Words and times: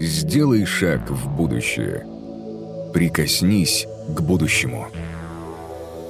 Сделай 0.00 0.64
шаг 0.64 1.10
в 1.10 1.28
будущее. 1.28 2.06
Прикоснись 2.94 3.84
к 4.14 4.20
будущему. 4.20 4.86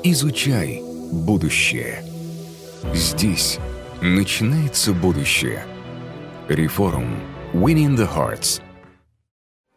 Изучай 0.02 0.82
будущее. 1.10 2.04
Здесь 2.92 3.58
начинается 4.02 4.92
будущее. 4.92 5.64
Реформ. 6.48 7.18
Winning 7.54 7.96
the 7.96 8.06
Hearts. 8.06 8.60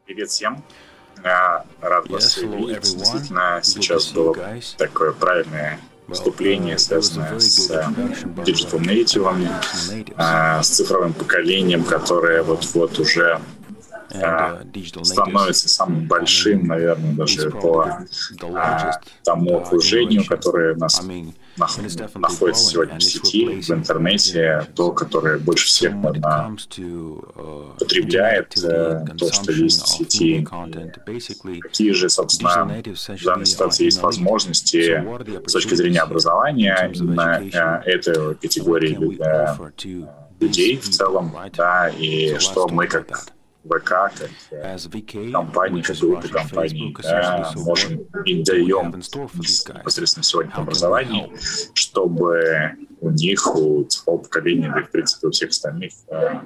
Привет 0.06 0.30
всем. 0.30 0.62
Я 1.24 1.64
рад 1.80 2.10
вас 2.10 2.38
Yes, 2.38 2.44
hello, 2.44 2.58
видеть. 2.58 2.78
everyone. 2.80 2.98
Действительно, 2.98 3.60
сейчас 3.64 4.12
было 4.12 4.36
такое 4.78 5.14
правильное 5.14 5.80
выступление, 6.08 6.76
uh, 6.76 6.80
связанное 6.80 7.40
с 7.40 7.72
э, 7.72 7.82
digital 8.44 8.82
native, 8.82 10.14
а, 10.18 10.62
с 10.62 10.68
цифровым 10.68 11.14
поколением, 11.14 11.86
которое 11.86 12.44
вот-вот 12.44 13.00
уже 13.00 13.40
становится 15.04 15.70
самым 15.70 16.08
большим, 16.08 16.68
наверное, 16.68 17.14
даже 17.14 17.50
по 17.50 18.06
а, 18.54 19.02
тому 19.24 19.52
uh, 19.52 19.62
окружению, 19.62 20.26
которое 20.26 20.76
нас 20.76 21.02
находится 21.58 22.70
сегодня 22.70 22.98
в 22.98 23.04
сети, 23.04 23.62
в 23.62 23.70
интернете, 23.70 24.68
то, 24.76 24.92
которое 24.92 25.38
больше 25.38 25.68
всех, 25.68 25.94
наверное, 25.94 26.50
uh, 26.50 27.78
потребляет, 27.78 28.58
э, 28.64 29.06
то, 29.18 29.32
что 29.32 29.52
есть 29.52 29.84
в 29.84 29.88
сети. 29.88 30.46
Какие 31.62 31.92
же, 31.92 32.10
собственно, 32.10 32.82
в 32.84 33.24
данной 33.24 33.46
ситуации 33.46 33.86
есть 33.86 34.02
возможности 34.02 35.04
с 35.46 35.52
точки 35.52 35.76
зрения 35.76 36.02
образования 36.02 36.92
именно 36.94 37.42
э, 37.42 37.92
этой 37.92 38.36
категории 38.36 38.98
людей 40.40 40.78
в 40.78 40.90
целом, 40.90 41.36
да, 41.56 41.90
и 41.90 42.38
что 42.40 42.68
мы 42.68 42.88
как. 42.88 43.32
ВК, 43.64 43.86
как 43.86 44.12
компании, 45.32 45.82
which 45.82 45.88
как 45.88 45.96
is 45.96 46.00
группа 46.00 46.26
Russian 46.26 46.32
компаний, 46.32 46.96
Facebook, 46.98 47.02
да, 47.04 47.52
можем 47.58 47.92
what 47.94 48.24
и 48.26 48.34
do 48.34 48.40
we 48.40 48.44
даем 48.44 48.88
непосредственно 48.88 50.24
сегодня 50.24 50.52
help? 50.52 51.38
чтобы 51.74 52.76
у 53.02 53.10
них, 53.10 53.56
у 53.56 53.84
цифрового 53.84 54.24
поколения, 54.24 54.72
да 54.74 54.82
и, 54.82 54.84
в 54.84 54.92
принципе, 54.92 55.28
у 55.28 55.32
всех 55.32 55.50
остальных 55.50 55.92
э, 56.08 56.40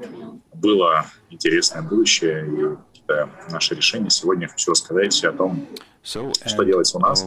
было 0.53 1.05
интересное 1.30 1.81
будущее. 1.81 2.47
И 2.47 3.02
это 3.08 3.30
наше 3.49 3.75
решение. 3.75 4.09
Сегодня 4.09 4.47
хочу 4.47 4.71
рассказать 4.71 5.23
о 5.23 5.31
том, 5.31 5.67
что 6.03 6.63
делать 6.63 6.93
у 6.95 6.99
нас, 6.99 7.25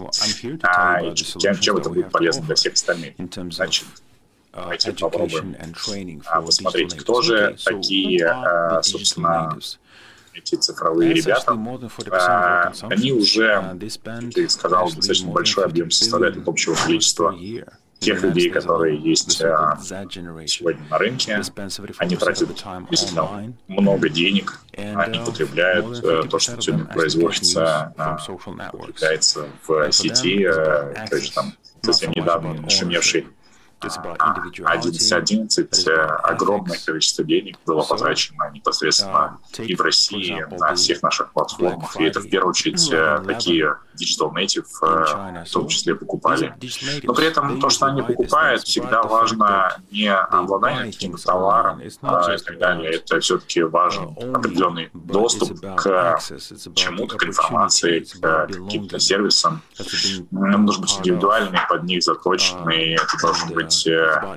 а, 0.62 1.14
чем, 1.14 1.59
чем 1.59 1.77
это 1.77 1.89
будет 1.89 2.11
полезно 2.11 2.44
для 2.44 2.55
всех 2.55 2.75
остальных. 2.75 3.14
Значит, 3.50 3.86
давайте 4.62 4.92
попробуем 4.92 5.56
а, 6.27 6.42
посмотреть, 6.42 6.95
кто 6.95 7.23
же 7.23 7.56
такие, 7.64 8.27
а, 8.27 8.83
собственно, 8.83 9.59
эти 10.34 10.55
цифровые 10.55 11.15
ребята. 11.15 11.53
actually 11.53 11.59
more 11.59 11.78
than 11.78 11.91
40% 11.91 12.09
of 12.09 12.12
А, 12.12 12.73
our 12.73 12.92
Они 12.92 13.12
уже, 13.12 13.77
Uh, 13.78 14.31
ты 14.31 14.48
сказал, 14.48 14.87
достаточно 14.87 15.31
большой 15.31 15.65
50 15.65 15.70
объем 15.70 15.91
составляет 15.91 16.37
от 16.37 16.48
общего 16.48 16.75
количества 16.75 17.34
тех 17.98 18.23
людей, 18.23 18.50
которые 18.50 18.97
есть 18.97 19.42
а, 19.42 19.77
сегодня 20.47 20.83
на 20.89 20.98
рынке. 20.98 21.33
They 21.33 21.41
spend 21.41 21.69
75% 21.69 21.95
Они 21.98 22.17
тратят 22.17 22.48
действительно 22.91 23.55
много 23.67 24.09
денег, 24.09 24.61
они 24.72 25.19
uh, 25.19 25.27
потребляют 25.27 25.98
э, 26.05 26.22
то, 26.31 26.37
50% 26.37 26.39
что 26.39 26.61
сегодня 26.61 26.84
производится, 26.87 27.93
а, 27.97 28.19
потребляется 28.72 29.48
в 29.67 29.91
сети, 29.91 30.45
э, 30.45 31.06
то 31.09 31.17
есть 31.17 31.34
там 31.34 31.53
совсем 31.83 32.12
недавно 32.12 32.55
нашумевший 32.55 33.27
It's 33.81 33.97
about 33.97 34.17
а, 34.19 34.34
individuality, 34.34 34.91
11.11, 34.91 35.47
it's 35.59 35.87
э, 35.87 35.93
about 35.93 36.21
огромное 36.25 36.79
количество 36.84 37.23
денег 37.25 37.59
было 37.65 37.83
потрачено 37.83 38.51
непосредственно 38.53 39.39
и 39.59 39.75
в 39.75 39.81
России, 39.81 40.45
на 40.59 40.75
всех 40.75 41.03
наших 41.03 41.33
платформах. 41.33 41.97
И 42.01 42.05
это 42.05 42.21
в 42.21 42.29
первую 42.29 42.51
очередь 42.51 42.91
Friday, 42.91 43.23
э, 43.23 43.27
такие 43.27 43.77
digital 43.99 44.33
native 44.33 44.67
э, 44.83 45.45
в 45.45 45.51
том 45.51 45.69
числе 45.69 45.95
покупали. 45.95 46.55
Но 47.03 47.15
при 47.15 47.27
этом 47.27 47.61
то, 47.61 47.69
что 47.71 47.87
они 47.87 48.03
покупают, 48.03 48.62
всегда 48.62 49.03
важно 49.03 49.77
не 49.91 50.12
обладание 50.12 50.93
каким-то 50.93 51.22
товаром 51.22 51.81
а, 52.03 52.34
и 52.34 52.38
так 52.38 52.59
далее. 52.59 52.94
Это 52.94 53.21
все-таки 53.21 53.62
важен 53.62 54.17
определенный 54.34 54.91
доступ 54.93 55.61
к 55.61 56.19
чему-то, 56.75 57.17
к 57.17 57.25
информации, 57.25 58.00
к 58.00 58.47
каким-то 58.47 58.99
сервисам. 58.99 59.62
Нам 60.31 60.65
нужно 60.65 60.83
быть 60.83 60.99
индивидуальный, 60.99 61.59
под 61.69 61.84
них 61.84 62.03
заточенный. 62.03 62.94
uh, 62.94 63.03
Это 63.03 63.21
должен 63.21 63.49
быть 63.55 63.68
э, 63.87 64.37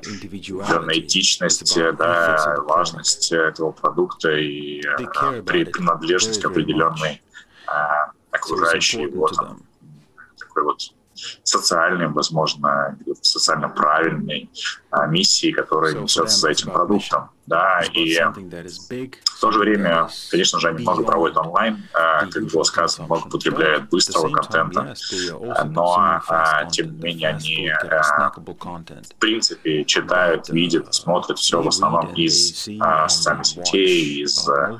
этичность, 0.98 1.76
about 1.76 1.96
да, 1.96 2.56
важность 2.62 3.32
этого 3.32 3.72
продукта 3.72 4.30
и 4.32 4.80
э, 4.80 4.96
при 5.42 5.62
it 5.62 5.70
принадлежность 5.70 6.40
к 6.40 6.44
определенной 6.46 7.22
it's 7.66 8.12
окружающей 8.30 9.02
его 9.02 9.28
там, 9.28 9.62
такой 10.38 10.64
вот 10.64 10.80
социальной, 11.42 12.08
возможно, 12.08 12.98
социально 13.20 13.68
правильной 13.68 14.50
а, 14.90 15.06
миссии, 15.06 15.52
которая 15.52 15.94
несется 15.94 16.36
them 16.36 16.40
за 16.40 16.50
этим 16.50 16.70
продуктом. 16.70 17.30
Да, 17.46 17.82
и 17.92 18.16
в 18.16 19.40
то 19.40 19.50
же 19.50 19.58
время, 19.58 20.08
конечно 20.30 20.60
же, 20.60 20.68
они 20.68 20.82
много 20.82 21.02
проводят 21.02 21.36
онлайн, 21.36 21.82
а, 21.92 22.26
как 22.26 22.44
было 22.46 22.62
сказано, 22.62 23.06
много 23.06 23.28
потребляют 23.28 23.90
быстрого 23.90 24.30
контента. 24.30 24.94
А, 25.56 25.64
Но, 25.64 26.22
тем 26.70 26.92
не 26.92 27.02
менее, 27.02 27.28
они 27.30 27.72
в 29.10 29.14
принципе, 29.18 29.84
читают, 29.84 30.32
But, 30.32 30.50
uh, 30.50 30.54
видят, 30.54 30.94
смотрят 30.94 31.38
все 31.38 31.60
в 31.62 31.68
основном 31.68 32.12
из 32.14 32.68
социальных 33.08 33.46
сетей, 33.46 34.22
из 34.22 34.48
uh, 34.48 34.78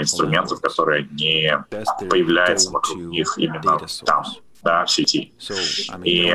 инструментов, 0.00 0.60
которые 0.60 1.08
не 1.12 1.64
появляются 2.08 2.70
вокруг 2.70 2.98
них 2.98 3.38
именно 3.38 3.80
там. 4.04 4.24
Да, 4.62 4.84
в 4.84 4.90
сети. 4.90 5.32
И, 6.04 6.34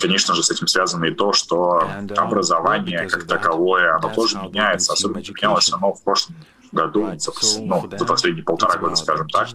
конечно 0.00 0.34
же, 0.34 0.42
с 0.42 0.50
этим 0.50 0.66
связано 0.66 1.04
и 1.06 1.14
то, 1.14 1.32
что 1.32 1.80
uh, 1.82 2.14
образование 2.16 3.08
как 3.08 3.26
таковое, 3.26 3.96
оно 3.96 4.08
тоже 4.14 4.38
меняется, 4.38 4.92
особенно 4.92 5.18
менялось 5.18 5.72
оно 5.72 5.92
в 5.92 6.02
прошлом 6.02 6.36
году, 6.72 7.10
за, 7.18 7.32
ну, 7.60 7.90
за 7.98 8.04
последние 8.04 8.44
полтора 8.44 8.76
года, 8.78 8.94
скажем 8.94 9.28
так, 9.28 9.48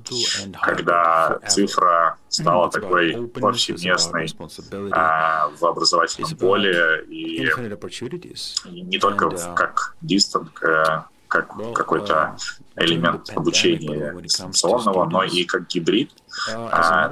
когда 0.61 1.39
цифра 1.47 2.17
стала 2.27 2.65
It's 2.67 2.69
about 2.69 2.71
такой 2.71 3.27
повсеместной 3.29 4.27
а, 4.91 5.49
в 5.57 5.65
образовательном 5.65 6.35
поле 6.37 7.05
и 7.09 7.37
не 8.81 8.99
только 8.99 9.29
в- 9.29 9.33
uh, 9.33 9.55
как 9.55 9.95
дистант, 10.01 10.49
к- 10.51 11.07
как 11.35 11.73
какой-то 11.73 12.35
uh, 12.37 12.83
элемент 12.83 13.29
обучения 13.35 14.15
дистанционного, 14.21 15.05
но 15.05 15.23
и 15.23 15.43
как 15.43 15.67
гибрид. 15.67 16.11
Uh, 16.49 16.69
А, 16.71 17.11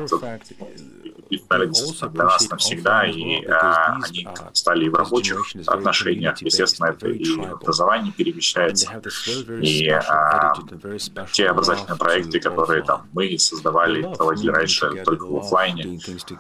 стали 1.47 1.65
действительно 1.67 2.09
для 2.09 2.23
нас 2.25 2.49
навсегда, 2.49 3.05
и 3.05 3.45
а, 3.45 3.97
они 4.03 4.27
стали 4.53 4.85
и 4.85 4.89
в 4.89 4.95
рабочих 4.95 5.39
отношениях, 5.67 6.41
естественно, 6.41 6.87
это 6.87 7.07
и 7.07 7.25
and 7.63 8.11
перемещается. 8.11 9.01
И 9.61 9.89
а, 9.89 10.53
те 11.31 11.47
образовательные 11.47 11.97
проекты, 11.97 12.39
которые 12.39 12.83
там 12.83 13.07
мы 13.13 13.37
создавали, 13.37 14.03
проводили 14.15 14.51
раньше 14.51 15.03
только 15.03 15.25
в 15.25 15.37
офлайне, 15.37 15.99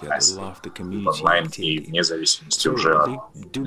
а 0.09 0.19
в 0.19 0.61
онлайн 1.07 1.49
и 1.57 1.79
вне 1.79 2.03
зависимости 2.03 2.67
уже 2.67 2.93
от 2.93 3.57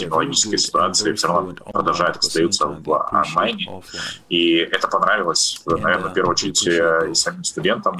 э, 0.00 0.06
and 0.06 0.56
ситуации, 0.56 1.12
все 1.12 1.28
равно 1.28 1.54
продолжают 1.72 2.16
остаются 2.16 2.66
в 2.66 3.08
онлайне. 3.12 3.82
И 4.28 4.56
это 4.56 4.88
понравилось, 4.88 5.62
наверное, 5.66 6.10
в 6.10 6.14
первую 6.14 6.32
очередь 6.32 6.66
э, 6.66 7.10
и 7.10 7.14
самим 7.14 7.44
студентам, 7.44 7.98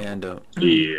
и 0.56 0.96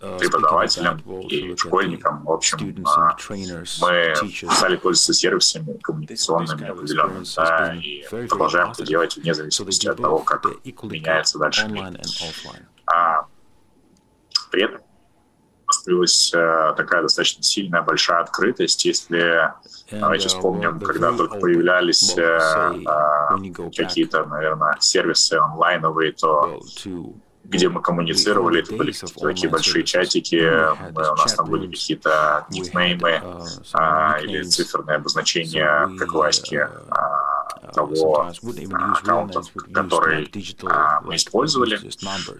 там, 0.00 0.18
преподавателям, 0.18 0.98
и 1.28 1.56
школьникам. 1.56 2.24
В 2.24 2.32
общем, 2.32 2.58
trainers, 2.58 3.78
мы 3.80 4.14
стали 4.52 4.76
пользоваться 4.76 5.14
сервисами 5.14 5.78
коммуникационными 5.82 6.68
определенными, 6.68 7.24
да, 7.36 7.74
и 7.74 8.04
продолжаем 8.28 8.70
это 8.70 8.84
делать 8.84 9.16
вне 9.16 9.34
зависимости 9.34 9.86
от 9.88 9.96
того, 9.96 10.18
как 10.18 10.44
меняется 10.82 11.38
дальше 11.38 11.66
мир. 11.68 11.92
А 12.86 13.26
при 14.50 14.64
этом 14.64 14.80
осталась 15.86 16.32
э, 16.34 16.74
такая 16.76 17.02
достаточно 17.02 17.42
сильная, 17.42 17.82
большая 17.82 18.20
открытость, 18.20 18.84
если 18.84 19.52
давайте 19.90 20.26
uh, 20.26 20.28
вспомним, 20.28 20.78
they're 20.78 20.86
когда 20.86 21.12
только 21.12 21.38
появлялись 21.38 22.16
э, 22.16 22.38
а, 22.86 23.36
какие-то, 23.76 24.24
наверное, 24.24 24.76
сервисы 24.80 25.34
онлайновые, 25.34 26.12
то 26.12 26.60
где 27.44 27.68
мы 27.68 27.80
коммуницировали, 27.80 28.60
это 28.60 28.74
были 28.74 28.90
какие-то 28.90 29.28
такие 29.28 29.48
большие 29.48 29.84
чатики, 29.84 30.34
мы- 30.92 31.12
у 31.12 31.14
нас 31.14 31.32
там 31.34 31.48
были 31.48 31.68
какие-то 31.68 32.44
никнеймы 32.50 33.20
uh, 33.22 33.46
а, 33.72 34.18
или 34.20 34.42
циферные 34.42 34.96
обозначения, 34.96 35.88
как 35.96 36.08
классики, 36.08 36.56
uh, 36.56 36.88
а, 36.90 37.35
того 37.72 38.30
аккаунта, 38.72 39.42
который 39.72 40.30
мы 41.04 41.16
использовали, 41.16 41.78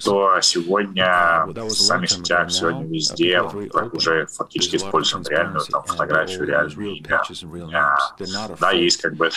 то 0.02 0.40
сегодня 0.40 1.44
в 1.46 1.70
социальных 1.70 2.10
сетях, 2.10 2.50
сегодня 2.50 2.86
везде 2.86 3.42
мы 3.42 3.68
уже 3.92 4.26
фактически 4.26 4.76
используем 4.76 5.24
реальную 5.28 5.60
там, 5.66 5.82
фотографию, 5.84 6.44
реальную 6.46 6.96
имя. 6.96 7.22
Да, 8.60 8.70
есть 8.72 9.00
как 9.00 9.14
бы 9.14 9.30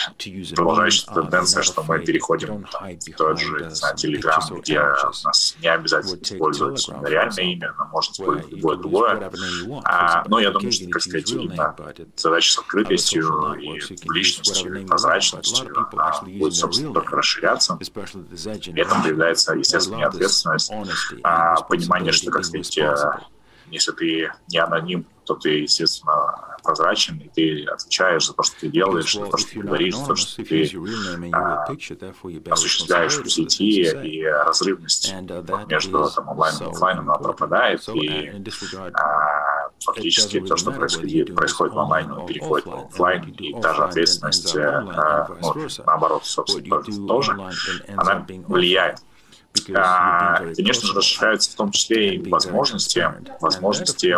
продолжающаяся 0.56 1.12
тенденция, 1.14 1.64
что 1.64 1.84
мы 1.84 2.00
переходим 2.00 2.66
в 2.66 3.16
тот 3.18 3.40
же, 3.40 3.66
не 3.66 3.76
знаю, 3.76 3.96
Telegram, 3.96 4.62
где 4.62 4.80
у 4.80 5.26
нас 5.26 5.56
не 5.62 5.68
обязательно 5.68 6.22
использовать 6.22 6.90
реальное 7.04 7.44
имя, 7.44 7.74
но 7.78 7.86
можно 7.88 8.12
использовать 8.12 8.52
любое 8.52 8.78
другое. 8.78 9.32
А, 9.86 10.24
но 10.28 10.40
я 10.40 10.52
думаю, 10.52 10.72
что, 10.72 10.90
как 10.90 11.02
сказать, 11.02 11.32
именно 11.32 11.76
задача 12.16 12.52
с 12.54 12.58
открытостью 12.60 13.56
и 13.60 13.80
публичностью, 14.02 14.82
и 14.82 14.86
прозрачностью 14.86 15.79
а, 15.98 16.22
будет, 16.24 16.54
собственно, 16.54 16.94
только 16.94 17.16
расширяться. 17.16 17.76
При 17.76 18.82
этом 18.82 19.04
появляется, 19.04 19.54
естественно, 19.54 20.08
ответственность, 20.08 20.72
а, 21.24 21.62
понимание, 21.62 22.12
что, 22.12 22.32
как 22.32 22.46
сказать, 22.46 22.78
если 23.72 23.92
ты 23.92 24.32
не 24.50 24.58
аноним, 24.58 25.06
то 25.26 25.36
ты, 25.36 25.60
естественно, 25.60 26.58
прозрачен, 26.64 27.18
и 27.18 27.30
ты 27.30 27.66
отвечаешь 27.66 28.26
за 28.26 28.34
то, 28.34 28.44
что 28.44 28.60
ты 28.60 28.68
делаешь, 28.68 29.14
за 29.14 29.26
то, 29.26 29.38
что 29.38 29.52
ты 29.52 29.60
говоришь, 29.60 29.96
за 29.96 30.06
то, 30.06 30.16
что 30.16 30.44
ты 30.44 30.72
а, 31.32 31.66
осуществляешь 32.50 33.18
в 33.18 33.30
сети, 33.30 33.82
и 34.04 34.24
разрывность 34.24 35.14
uh, 35.14 35.68
между 35.68 36.10
там, 36.10 36.30
онлайном 36.30 36.64
и 36.64 36.72
офлайном 36.72 37.10
она 37.10 37.20
пропадает, 37.20 37.88
и 37.90 38.32
а, 38.94 39.49
фактически 39.84 40.40
то, 40.42 40.56
что 40.56 40.72
происходит, 40.72 41.36
происходит 41.36 41.74
в 41.74 41.80
онлайне, 41.80 42.28
переходит 42.28 42.66
в 42.66 42.74
офлайн, 42.74 43.24
и 43.38 43.54
та 43.62 43.74
же 43.74 43.84
ответственность, 43.84 44.56
а, 44.56 45.28
ну, 45.42 45.54
наоборот, 45.86 46.26
собственно, 46.26 46.82
тоже, 47.08 47.38
она 47.98 48.26
влияет 48.48 49.00
а, 49.76 50.38
конечно 50.56 50.88
же, 50.88 50.94
расширяются 50.94 51.52
в 51.52 51.56
том 51.56 51.72
числе 51.72 52.16
и 52.16 52.30
возможности, 52.30 53.08
возможности 53.40 54.16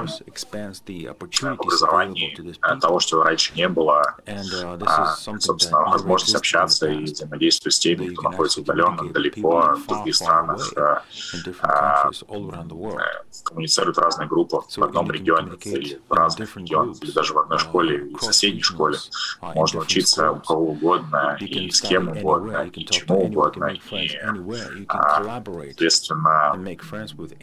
образования 1.08 2.38
того, 2.80 3.00
что 3.00 3.24
раньше 3.24 3.54
не 3.56 3.68
было, 3.68 4.16
а, 4.28 5.16
собственно, 5.16 5.82
возможность 5.82 6.36
общаться 6.36 6.88
и 6.88 7.04
взаимодействовать 7.04 7.74
с 7.74 7.80
теми, 7.80 8.08
кто 8.14 8.30
находится 8.30 8.62
удаленно, 8.62 9.10
далеко, 9.12 9.76
в 9.76 9.88
других 9.88 10.16
странах, 10.16 10.74
а, 10.76 11.04
а, 11.62 12.10
коммуницируют 13.44 13.98
разные 13.98 14.28
группы 14.28 14.62
в 14.76 14.84
одном 14.84 15.12
регионе 15.12 15.52
или 15.64 16.02
в 16.08 16.14
разных 16.14 16.56
регионах, 16.58 16.98
или 17.02 17.12
даже 17.12 17.34
в 17.34 17.40
одной 17.40 17.60
школе 17.60 18.08
и 18.10 18.16
в 18.16 18.22
соседней 18.22 18.62
школе. 18.62 18.98
Можно 19.42 19.82
учиться 19.82 20.32
у 20.32 20.40
кого 20.40 20.72
угодно 20.72 21.38
и 21.40 21.70
с 21.72 21.82
кем 21.82 22.10
угодно, 22.10 22.70
и 22.74 22.86
чему 22.86 23.26
угодно, 23.26 23.72
и 23.92 24.12
а, 24.88 25.21
Соответственно, 25.70 26.56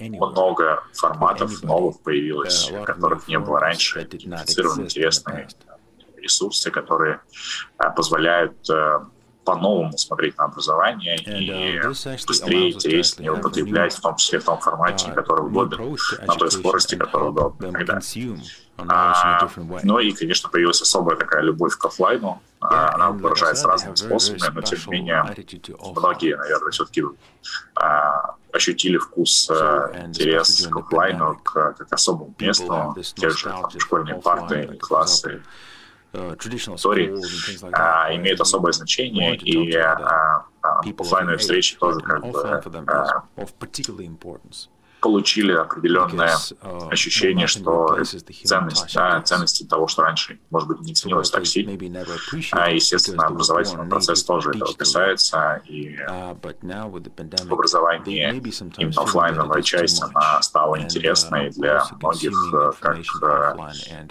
много 0.01 0.85
форматов 0.93 1.63
новых 1.63 2.01
появилось, 2.01 2.71
которых 2.87 3.29
не 3.29 3.39
было 3.39 3.61
раньше, 3.61 4.03
идентифицированы 4.03 4.85
интересные 4.85 5.49
ресурсы, 6.17 6.71
которые 6.71 7.21
а, 7.79 7.91
позволяют 7.91 8.69
э, 8.69 8.99
по-новому 9.49 9.97
смотреть 9.97 10.37
на 10.37 10.45
образование 10.45 11.17
и 11.17 11.79
uh, 11.79 12.27
быстрее, 12.27 12.73
интереснее 12.73 13.33
употреблять, 13.33 13.95
в 13.95 14.01
том 14.01 14.17
числе 14.17 14.41
в 14.41 14.45
том 14.45 14.59
формате, 14.59 15.09
uh, 15.09 15.15
который 15.15 15.47
удобен, 15.47 15.97
на 16.27 16.35
той 16.35 16.51
скорости, 16.51 16.97
которая 16.97 17.31
удобна 17.31 17.69
и 17.69 17.71
так 17.73 17.87
далее. 17.87 18.43
А, 18.77 19.49
ну 19.85 19.99
и, 20.01 20.13
конечно, 20.13 20.51
появилась 20.51 20.83
особая 20.83 21.17
такая 21.17 21.43
любовь 21.43 21.77
к 21.77 21.85
офлайну. 21.87 22.43
А, 22.60 22.94
она 22.94 23.10
выражается 23.10 23.69
разными 23.69 23.94
способами, 23.94 24.55
но 24.55 24.62
тем 24.62 24.78
не 24.87 24.99
менее 24.99 25.25
многие, 25.94 26.37
наверное, 26.37 26.70
все-таки 26.70 27.02
а, 27.76 28.34
ощутили 28.52 28.99
вкус, 28.99 29.49
а, 29.50 29.93
интерес 30.06 30.66
к 30.66 30.76
офлайну, 30.76 31.38
к, 31.44 31.75
к 31.75 31.93
особому 31.93 32.34
месту, 32.38 32.96
те 33.14 33.31
же 33.31 33.44
там, 33.44 33.70
школьные 33.78 34.16
парты, 34.16 34.66
классы, 34.81 35.43
истории 36.12 37.14
а, 37.72 38.14
имеют 38.14 38.40
особое 38.40 38.72
значение, 38.72 39.37
и 39.37 39.75
а, 39.76 40.46
а, 40.62 40.81
офлайновые 40.81 41.38
встречи 41.38 41.76
тоже 41.76 42.00
как 42.00 42.26
бы 42.26 42.43
а, 42.87 43.22
получили 45.00 45.53
определенное 45.53 46.37
uh, 46.37 46.91
ощущение, 46.91 47.47
что 47.47 47.99
ценность, 48.45 48.95
да, 48.95 49.21
ценности 49.23 49.65
того, 49.65 49.87
что 49.87 50.03
раньше, 50.03 50.39
может 50.50 50.69
быть, 50.69 50.81
не 50.81 50.95
ценилось 50.95 51.31
так 51.31 51.47
сильно. 51.47 51.79
А, 52.53 52.71
естественно, 52.71 53.27
образовательный 53.27 53.89
процесс 53.89 54.25
тоже 54.25 54.50
этого 54.50 54.73
касается, 54.73 55.62
и 55.67 55.97
uh, 55.97 56.37
в 56.41 57.53
образовании 57.53 58.29
именно 58.79 59.03
офлайновая 59.03 59.62
часть, 59.62 60.03
она 60.03 60.43
стала 60.43 60.77
uh, 60.77 60.83
интересной 60.83 61.51
для 61.51 61.85
многих 62.01 62.33
как 62.81 62.99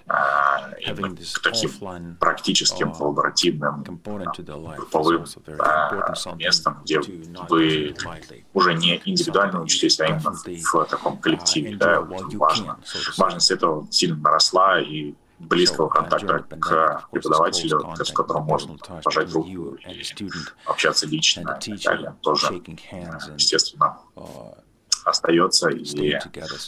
а, 0.07 0.69
таким 1.43 2.15
практическим, 2.19 2.93
коллаборативным, 2.93 3.83
групповым 3.83 5.25
местом, 6.37 6.79
где 6.83 6.99
вы 7.49 7.95
уже 8.53 8.73
не 8.73 9.01
индивидуально 9.05 9.61
учитесь, 9.61 9.99
а 9.99 10.05
именно 10.05 10.31
в 10.31 10.43
в 10.85 10.89
таком 10.89 11.17
коллективе, 11.17 11.75
да, 11.75 12.01
важно. 12.01 12.79
Важность 13.17 13.51
этого 13.51 13.87
сильно 13.91 14.17
наросла, 14.17 14.79
и 14.79 15.13
близкого 15.39 15.87
контакта 15.87 16.39
к 16.39 17.07
преподавателю, 17.11 17.95
с 17.95 18.11
которым 18.11 18.43
можно 18.43 18.75
пожать 19.03 19.31
руку 19.33 19.47
и 19.47 20.17
общаться 20.65 21.05
лично 21.05 21.59
и 21.61 21.71
так 21.71 21.81
далее, 21.83 22.15
тоже, 22.21 22.61
естественно, 23.35 23.99
остается, 25.05 25.69
и 25.69 26.17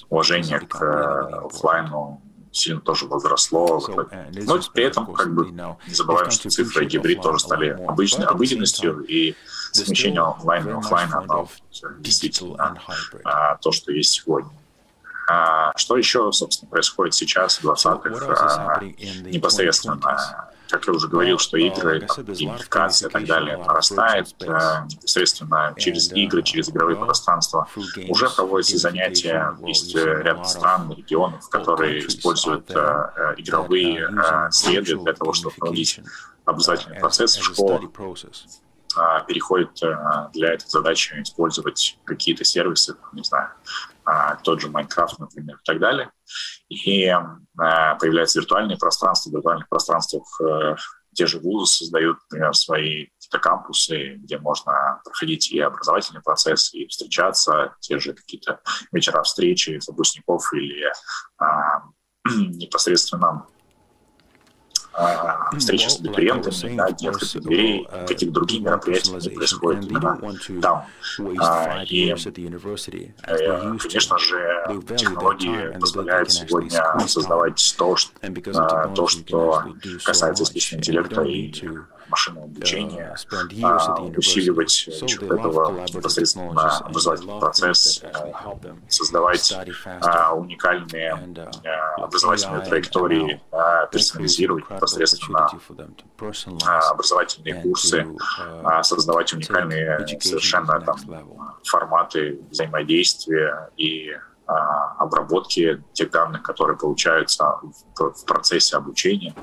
уважение 0.10 0.60
к 0.60 1.46
офлайну 1.46 2.22
сильно 2.52 2.82
тоже 2.82 3.06
возросло. 3.06 3.84
Но 3.88 4.60
при 4.74 4.84
этом, 4.84 5.14
как 5.14 5.34
бы, 5.34 5.50
не 5.50 5.94
забываем, 5.94 6.32
что 6.32 6.50
цифры 6.50 6.86
гибрид 6.86 7.22
тоже 7.22 7.40
стали 7.40 7.70
обычной 7.70 8.26
обыденностью, 8.26 9.02
и 9.02 9.36
совмещение 9.72 10.22
онлайна 10.22 10.70
и 10.70 10.74
офлайна, 10.74 11.20
оно 11.20 11.48
действительно 12.00 12.78
а, 13.24 13.56
то, 13.58 13.72
что 13.72 13.92
есть 13.92 14.12
сегодня. 14.12 14.50
А, 15.30 15.78
что 15.78 15.96
еще, 15.96 16.32
собственно, 16.32 16.70
происходит 16.72 17.14
сейчас, 17.14 17.58
в 17.58 17.66
20-х, 17.66 18.36
а, 18.36 18.84
непосредственно 18.84 20.00
как 20.70 20.86
я 20.88 20.94
уже 20.94 21.08
говорил, 21.08 21.40
что 21.40 21.58
игры, 21.58 22.08
геймификация 22.18 23.10
и 23.10 23.12
так 23.12 23.26
далее 23.26 23.58
нарастает 23.58 24.28
а, 24.44 24.86
непосредственно 24.86 25.74
через 25.78 26.12
игры, 26.12 26.44
через 26.44 26.70
игровые 26.70 26.98
пространства. 26.98 27.68
Уже 28.08 28.30
проводятся 28.30 28.78
занятия, 28.78 29.58
есть 29.66 29.96
э, 29.96 30.22
ряд 30.24 30.48
стран, 30.48 30.94
регионов, 30.96 31.50
которые 31.50 32.06
используют 32.06 32.70
э, 32.70 33.34
игровые 33.38 34.08
а, 34.08 34.52
среды 34.52 34.96
для 34.98 35.14
того, 35.14 35.34
чтобы 35.34 35.56
проводить 35.56 36.00
образовательный 36.46 37.00
процесс 37.00 37.38
в 37.38 37.44
школах. 37.44 37.82
Переходит 39.28 39.80
для 40.34 40.54
этой 40.54 40.68
задачи 40.68 41.14
использовать 41.22 42.00
какие-то 42.06 42.44
сервисы, 42.44 42.96
не 43.14 43.24
знаю, 43.24 43.50
а, 44.10 44.36
тот 44.38 44.60
же 44.60 44.70
Майнкрафт, 44.70 45.20
например, 45.20 45.58
и 45.58 45.64
так 45.64 45.80
далее. 45.80 46.10
И 46.70 47.14
появляются 48.00 48.40
виртуальные 48.40 48.78
пространства. 48.78 49.30
В 49.30 49.34
виртуальных 49.34 49.68
пространствах 49.70 50.24
э, 50.42 50.76
те 51.14 51.26
же 51.26 51.40
вузы 51.40 51.74
создают, 51.74 52.18
например, 52.30 52.54
свои 52.54 53.08
какие-то 53.08 53.40
кампусы, 53.40 54.16
где 54.16 54.38
можно 54.38 55.02
проходить 55.04 55.52
и 55.52 55.60
образовательный 55.60 56.22
процесс, 56.22 56.74
и 56.74 56.88
встречаться, 56.88 57.76
те 57.80 58.00
же 58.00 58.14
какие-то 58.14 58.62
вечера 58.92 59.24
встречи 59.24 59.80
выпускников 59.88 60.52
или 60.54 60.86
а, 61.38 61.84
непосредственно 62.26 63.28
а, 63.28 63.48
встречи 65.58 65.88
с 65.88 66.00
абитуриентами, 66.00 66.76
да, 66.76 66.92
детских 66.92 67.42
дверей, 67.42 67.88
uh, 67.92 68.08
каких-то 68.08 68.34
других 68.34 68.62
мероприятий 68.62 69.12
не 69.12 69.30
происходят 69.30 69.86
именно 69.86 70.18
там. 70.62 70.86
А, 71.40 71.84
и, 71.84 72.10
э, 72.10 73.78
конечно 73.80 74.18
же, 74.18 74.84
технологии 74.98 75.80
позволяют 75.80 76.32
сегодня 76.32 77.08
создавать 77.08 77.76
то, 77.78 77.96
что, 77.96 78.12
а, 78.56 78.88
то, 78.90 79.08
что 79.08 79.66
касается 80.04 80.44
искусственного 80.44 80.80
интеллекта 80.80 81.22
и 81.24 81.54
машинного 82.10 82.46
обучения, 82.46 83.16
а, 83.64 84.02
усиливать 84.18 84.90
за 85.00 85.08
счет 85.08 85.24
этого 85.24 85.86
непосредственно 85.94 86.78
образовательный 86.80 87.40
процесс, 87.40 88.04
создавать 88.88 89.54
а, 90.02 90.34
уникальные 90.34 91.12
а, 91.66 92.04
образовательные 92.04 92.62
траектории, 92.62 93.42
персонализировать 93.92 94.70
непосредственно 94.70 95.50
образовательные 96.90 97.56
курсы, 97.62 98.08
создавать 98.84 99.34
уникальные 99.34 100.08
совершенно 100.20 100.80
там, 100.82 100.98
форматы 101.64 102.40
взаимодействия 102.50 103.70
и 103.78 104.12
а, 104.12 104.29
обработки 104.50 105.84
тех 105.94 106.12
данных, 106.12 106.44
которые 106.44 106.78
получаются 106.78 107.60
в, 107.62 108.26
процессе 108.26 108.78
обучения, 108.78 109.36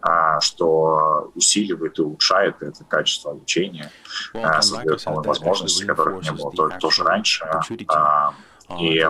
а, 0.00 0.40
что 0.40 1.30
усиливает 1.34 1.98
и 1.98 2.02
улучшает 2.02 2.62
это 2.62 2.84
качество 2.84 3.32
обучения, 3.32 3.90
well, 4.34 4.62
создает 4.62 5.04
новые 5.06 5.28
возможности, 5.28 5.84
которых 5.84 6.22
не 6.22 6.30
было 6.30 6.70
тоже 6.78 7.04
раньше. 7.04 7.44
И 8.78 9.06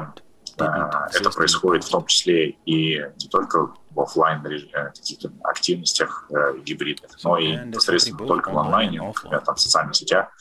это 0.57 1.31
происходит 1.35 1.85
в 1.85 1.91
том 1.91 2.07
числе 2.07 2.51
и 2.65 2.99
не 2.99 3.29
только 3.29 3.73
в 3.91 4.01
офлайн 4.01 4.43
каких-то 4.43 5.33
активностях 5.45 6.27
э, 6.31 6.59
гибридных, 6.65 7.13
но 7.23 7.39
и 7.39 7.57
непосредственно 7.57 8.27
только 8.27 8.51
в 8.51 8.59
онлайне, 8.59 9.01
например, 9.01 9.41
там, 9.41 9.55
в 9.55 9.61
социальных 9.61 9.95
сетях, 9.95 10.29
а, 10.29 10.33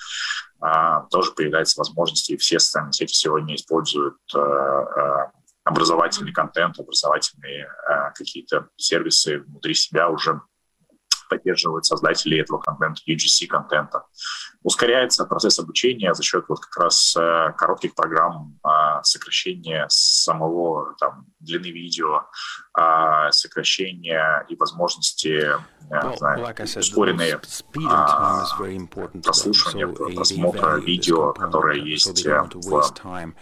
тоже 1.12 1.32
появляются 1.34 1.80
возможности, 1.80 2.34
и 2.34 2.38
все 2.38 2.60
социальные 2.60 2.94
сети 2.94 3.14
сегодня 3.14 3.56
используют 3.56 4.18
э, 4.34 4.40
э, 4.40 5.32
образовательный 5.66 6.32
контент, 6.32 6.80
образовательные 6.80 7.66
э, 7.66 8.12
какие-то 8.16 8.70
сервисы 8.78 9.40
внутри 9.40 9.74
себя 9.74 10.10
уже 10.10 10.42
поддерживают 11.34 11.86
создатели 11.86 12.40
этого 12.40 12.60
контента, 12.60 13.02
UGC-контента. 13.08 14.04
Ускоряется 14.64 15.26
процесс 15.26 15.60
обучения 15.60 16.14
за 16.14 16.24
счет 16.24 16.46
вот 16.48 16.60
как 16.60 16.84
раз 16.84 17.16
э, 17.18 17.54
коротких 17.58 17.96
программ, 17.96 18.60
э, 18.64 18.70
сокращения 19.04 19.86
самого 19.90 20.96
там, 21.00 21.26
длины 21.40 21.72
видео, 21.72 22.24
э, 22.78 23.32
сокращения 23.32 24.46
и 24.48 24.56
возможности 24.56 25.56
well, 25.90 26.18
знаю, 26.18 26.40
like 26.44 26.60
said, 26.66 26.80
ускоренные 26.80 27.40
прослушивания, 29.22 29.88
so 29.88 30.16
просмотра 30.16 30.78
видео, 30.78 31.34
которое 31.34 31.80
есть 31.80 32.26
в 32.26 32.76
а, 33.06 33.34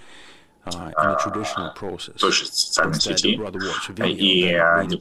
той 2.20 2.32
же 2.32 2.46
социальной 2.46 3.00
сети, 3.00 3.39
и 4.06 4.44
не 4.88 4.98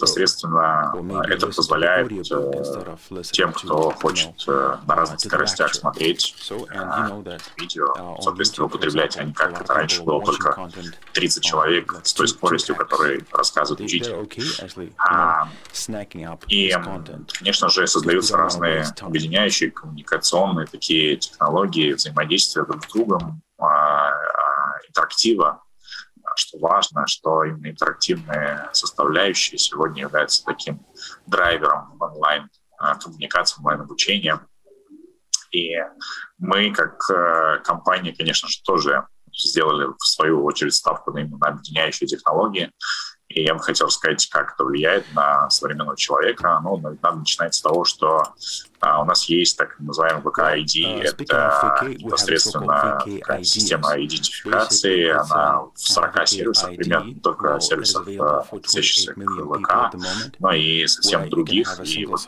это 1.28 1.46
позволяет 1.48 2.10
э, 2.10 3.22
тем, 3.30 3.52
кто 3.52 3.90
хочет 3.90 4.30
э, 4.48 4.76
на 4.86 4.94
разных 4.94 5.20
скоростях 5.20 5.74
смотреть 5.74 6.34
э, 6.50 7.38
видео, 7.58 8.18
соответственно, 8.20 8.66
употреблять, 8.66 9.16
а 9.18 9.24
не 9.24 9.32
как 9.32 9.60
это 9.60 9.74
раньше 9.74 10.02
было 10.02 10.22
только 10.24 10.70
30 11.12 11.42
человек 11.42 11.94
с 12.02 12.14
той 12.14 12.28
скоростью, 12.28 12.74
которой 12.76 13.24
рассказывает 13.32 13.80
учитель. 13.80 14.14
А, 14.96 15.48
и, 16.48 16.74
конечно 17.38 17.68
же, 17.68 17.86
создаются 17.86 18.36
разные 18.36 18.86
объединяющие 19.00 19.70
коммуникационные 19.70 20.66
такие 20.66 21.16
технологии 21.16 21.92
взаимодействия 21.92 22.64
друг 22.64 22.84
с 22.84 22.92
другом, 22.92 23.42
а, 23.58 23.89
интерактива, 24.90 25.62
что 26.36 26.58
важно, 26.58 27.06
что 27.06 27.44
именно 27.44 27.68
интерактивные 27.68 28.68
составляющие 28.72 29.58
сегодня 29.58 30.02
являются 30.02 30.44
таким 30.44 30.84
драйвером 31.26 31.96
онлайн 32.00 32.50
а, 32.78 32.96
коммуникации, 32.96 33.58
онлайн 33.58 33.80
обучения. 33.80 34.40
И 35.52 35.74
мы, 36.38 36.72
как 36.72 37.02
э, 37.10 37.58
компания, 37.64 38.14
конечно 38.14 38.48
же, 38.48 38.62
тоже 38.62 39.06
сделали 39.32 39.86
в 39.98 40.06
свою 40.06 40.44
очередь 40.44 40.74
ставку 40.74 41.10
на 41.12 41.18
именно 41.18 41.38
объединяющие 41.48 42.06
технологии. 42.06 42.70
И 43.30 43.44
я 43.44 43.54
бы 43.54 43.60
хотел 43.60 43.88
сказать, 43.90 44.28
как 44.28 44.54
это 44.54 44.64
влияет 44.64 45.06
на 45.14 45.48
современного 45.50 45.96
человека. 45.96 46.60
Ну, 46.64 46.76
надо 46.78 47.16
начинать 47.16 47.54
с 47.54 47.60
того, 47.60 47.84
что 47.84 48.24
а, 48.80 49.00
у 49.00 49.04
нас 49.04 49.26
есть 49.26 49.56
так 49.56 49.78
называемый 49.78 50.20
VK-ID. 50.22 51.02
Это 51.02 51.86
непосредственно 51.96 53.00
система 53.44 53.94
идентификации. 54.04 55.10
Она 55.10 55.60
в 55.60 55.70
40 55.76 56.28
сервисах 56.28 56.76
примерно, 56.76 57.14
только 57.20 57.60
сервисах, 57.60 58.08
относящихся 58.50 59.14
к 59.14 59.18
ВК, 59.18 59.94
но 60.40 60.52
и 60.52 60.86
совсем 60.88 61.30
других. 61.30 61.78
И 61.84 62.06
вот 62.06 62.26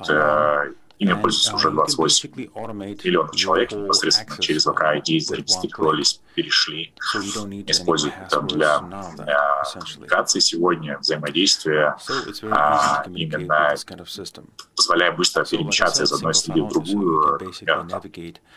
Ими 1.02 1.14
пользуются 1.14 1.56
уже 1.56 1.70
28 1.70 2.30
миллионов 2.36 3.34
человек 3.34 3.72
непосредственно 3.72 4.38
через 4.38 4.66
VK-ID 4.66 5.20
зарегистрировались, 5.20 6.20
перешли, 6.34 6.94
используют 7.66 8.14
это 8.24 8.40
для 8.42 8.78
коммуникации 9.94 10.38
сегодня, 10.38 10.98
взаимодействия, 10.98 11.96
а, 12.50 13.04
именно 13.08 13.74
позволяя 14.76 15.12
быстро 15.12 15.44
перемещаться 15.44 16.04
из 16.04 16.12
одной 16.12 16.34
среды 16.34 16.62
в 16.62 16.68
другую. 16.68 17.38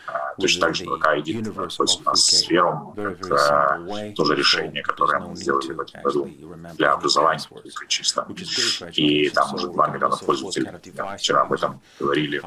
А, 0.06 0.25
точно 0.38 0.60
так 0.66 0.74
же 0.74 0.84
VK-ID 0.84 1.40
используется 1.68 2.00
у 2.00 2.02
нас 2.04 2.24
сферу, 2.24 2.94
как 2.96 4.14
тоже 4.14 4.36
решение, 4.36 4.82
которое 4.82 5.20
мы 5.20 5.36
сделали 5.36 5.72
в 5.72 5.80
этом 5.80 6.02
году 6.02 6.30
для 6.74 6.92
образования 6.92 7.42
только 7.48 7.86
чисто. 7.86 8.26
И 8.92 9.30
там 9.30 9.54
уже 9.54 9.68
2 9.68 9.88
миллиона 9.88 10.16
пользователей. 10.16 10.70
Вчера 11.18 11.42
об 11.42 11.52
этом 11.52 11.80
говорили 11.98 12.26
были, 12.26 12.40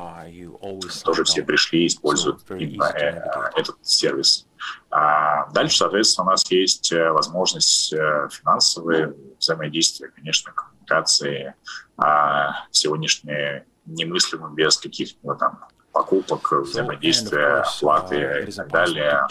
тоже 1.04 1.24
все 1.24 1.44
пришли 1.44 1.88
используют 1.88 2.42
именно 2.50 2.92
э, 2.96 3.22
этот 3.56 3.78
сервис. 3.82 4.48
А 4.90 5.50
дальше, 5.52 5.78
соответственно, 5.78 6.28
у 6.28 6.32
нас 6.32 6.50
есть 6.52 6.92
э, 6.92 7.12
возможность 7.12 7.94
э, 7.94 8.28
финансовые 8.32 9.14
взаимодействия, 9.40 10.10
конечно, 10.10 10.52
коммуникации, 10.52 11.54
а 11.98 12.66
сегодняшние 12.72 13.66
немыслимы 13.86 14.54
без 14.54 14.78
каких-то 14.78 15.36
там 15.36 15.60
покупок, 15.92 16.52
взаимодействия, 16.52 17.64
оплаты 17.64 18.46
и 18.48 18.52
так 18.52 18.68
далее. 18.70 19.28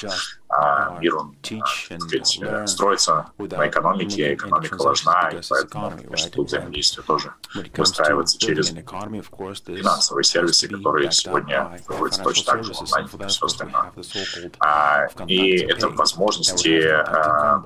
А 0.50 0.98
мир, 0.98 1.16
он, 1.16 1.36
так 1.42 1.68
сказать, 1.68 2.68
строится 2.68 3.26
на 3.36 3.68
экономике, 3.68 4.34
экономика 4.34 4.82
важна, 4.82 5.28
и 5.30 5.40
поэтому, 5.48 5.90
конечно, 5.90 6.30
тут 6.30 6.48
взаимодействие 6.48 7.04
тоже 7.04 7.34
выстраивается 7.76 8.38
через 8.38 8.70
финансовые 8.70 10.24
сервисы, 10.24 10.68
которые 10.68 11.12
сегодня 11.12 11.78
проводятся 11.86 12.22
точно 12.22 12.52
так 12.52 12.64
же 12.64 12.72
онлайн 12.78 13.06
и 13.06 13.26
все 13.26 13.46
остальное. 13.46 13.92
А, 14.60 15.06
и 15.26 15.56
это 15.58 15.88
возможности 15.90 16.80
а, 16.82 17.62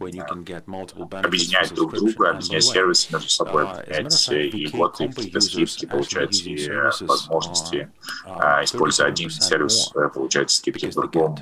объединять 0.00 1.74
друг 1.74 1.94
друга, 1.94 2.30
объединять 2.30 2.64
сервисы 2.64 3.12
между 3.12 3.28
собой, 3.28 3.64
uh, 3.64 3.82
объединять 3.82 4.54
и 4.54 4.66
вот 4.72 4.96
какие-то 4.96 5.40
скидки, 5.40 5.86
получать 5.86 6.46
и 6.46 6.70
возможности, 7.00 7.90
uh, 8.26 8.36
а, 8.38 8.64
используя 8.64 9.08
один 9.08 9.30
сервис, 9.30 9.90
э, 9.94 10.08
получать 10.08 10.50
скидки 10.50 10.90
в 10.90 10.94
другом. 10.94 11.38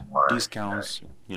Э, 1.29 1.37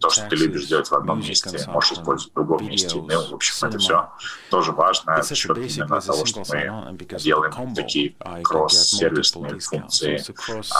то, 0.00 0.10
что 0.10 0.28
ты 0.28 0.36
любишь 0.36 0.66
делать 0.66 0.88
в 0.88 0.92
одном 0.92 1.20
месте, 1.20 1.58
можешь 1.68 1.92
использовать 1.92 2.30
в 2.30 2.34
другом 2.34 2.66
месте. 2.66 2.94
Ну, 2.94 3.06
в 3.06 3.34
общем, 3.34 3.68
это 3.68 3.78
все 3.78 4.10
тоже 4.50 4.72
важно 4.72 5.22
за 5.22 5.34
счет 5.34 5.56
именно 5.56 6.00
того, 6.00 6.26
что 6.26 6.42
мы 6.48 6.98
делаем 7.18 7.74
такие 7.74 8.14
кросс-сервисные 8.42 9.58
функции, 9.60 10.22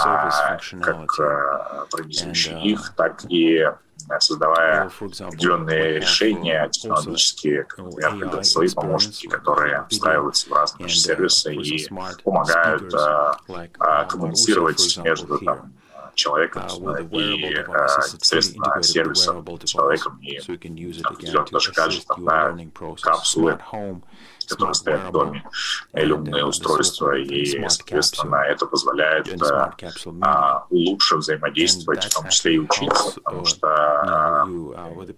а, 0.05 0.59
как 0.83 1.21
э, 1.21 1.87
пронизывающие 1.91 2.63
их, 2.65 2.93
так 2.97 3.25
и 3.31 3.65
создавая 4.21 4.91
определенные 5.21 6.01
решения 6.01 6.69
технологические, 6.71 7.67
например, 7.77 8.45
свои 8.45 8.69
помощники, 8.69 9.27
которые 9.27 9.87
встраиваются 9.91 10.49
в 10.49 10.53
разные 10.53 10.85
наши 10.85 10.99
сервисы 10.99 11.55
и 11.55 11.89
помогают 12.25 12.93
а, 12.95 14.05
коммуницировать 14.05 14.99
между 14.99 15.39
там, 15.39 15.73
человеком 16.15 16.65
и 17.11 17.55
непосредственно 18.09 18.83
сервисом, 18.83 19.45
человеком 19.65 20.19
и 20.21 20.39
определенно 20.39 21.47
даже 21.51 21.73
гаджетом, 21.73 22.25
да, 22.25 22.57
капсулы 23.01 23.59
которые 24.49 24.75
стоят 24.75 25.09
в 25.09 25.13
доме, 25.13 25.45
или 25.95 26.13
умные 26.13 26.45
устройства, 26.45 27.17
и, 27.17 27.69
соответственно, 27.69 28.37
это 28.37 28.67
позволяет 28.67 29.29
а, 30.23 30.67
лучше 30.71 31.17
взаимодействовать, 31.17 32.05
в 32.05 32.15
том 32.15 32.29
числе 32.29 32.55
и 32.55 32.59
учиться, 32.59 33.21
потому 33.21 33.45
что 33.45 34.47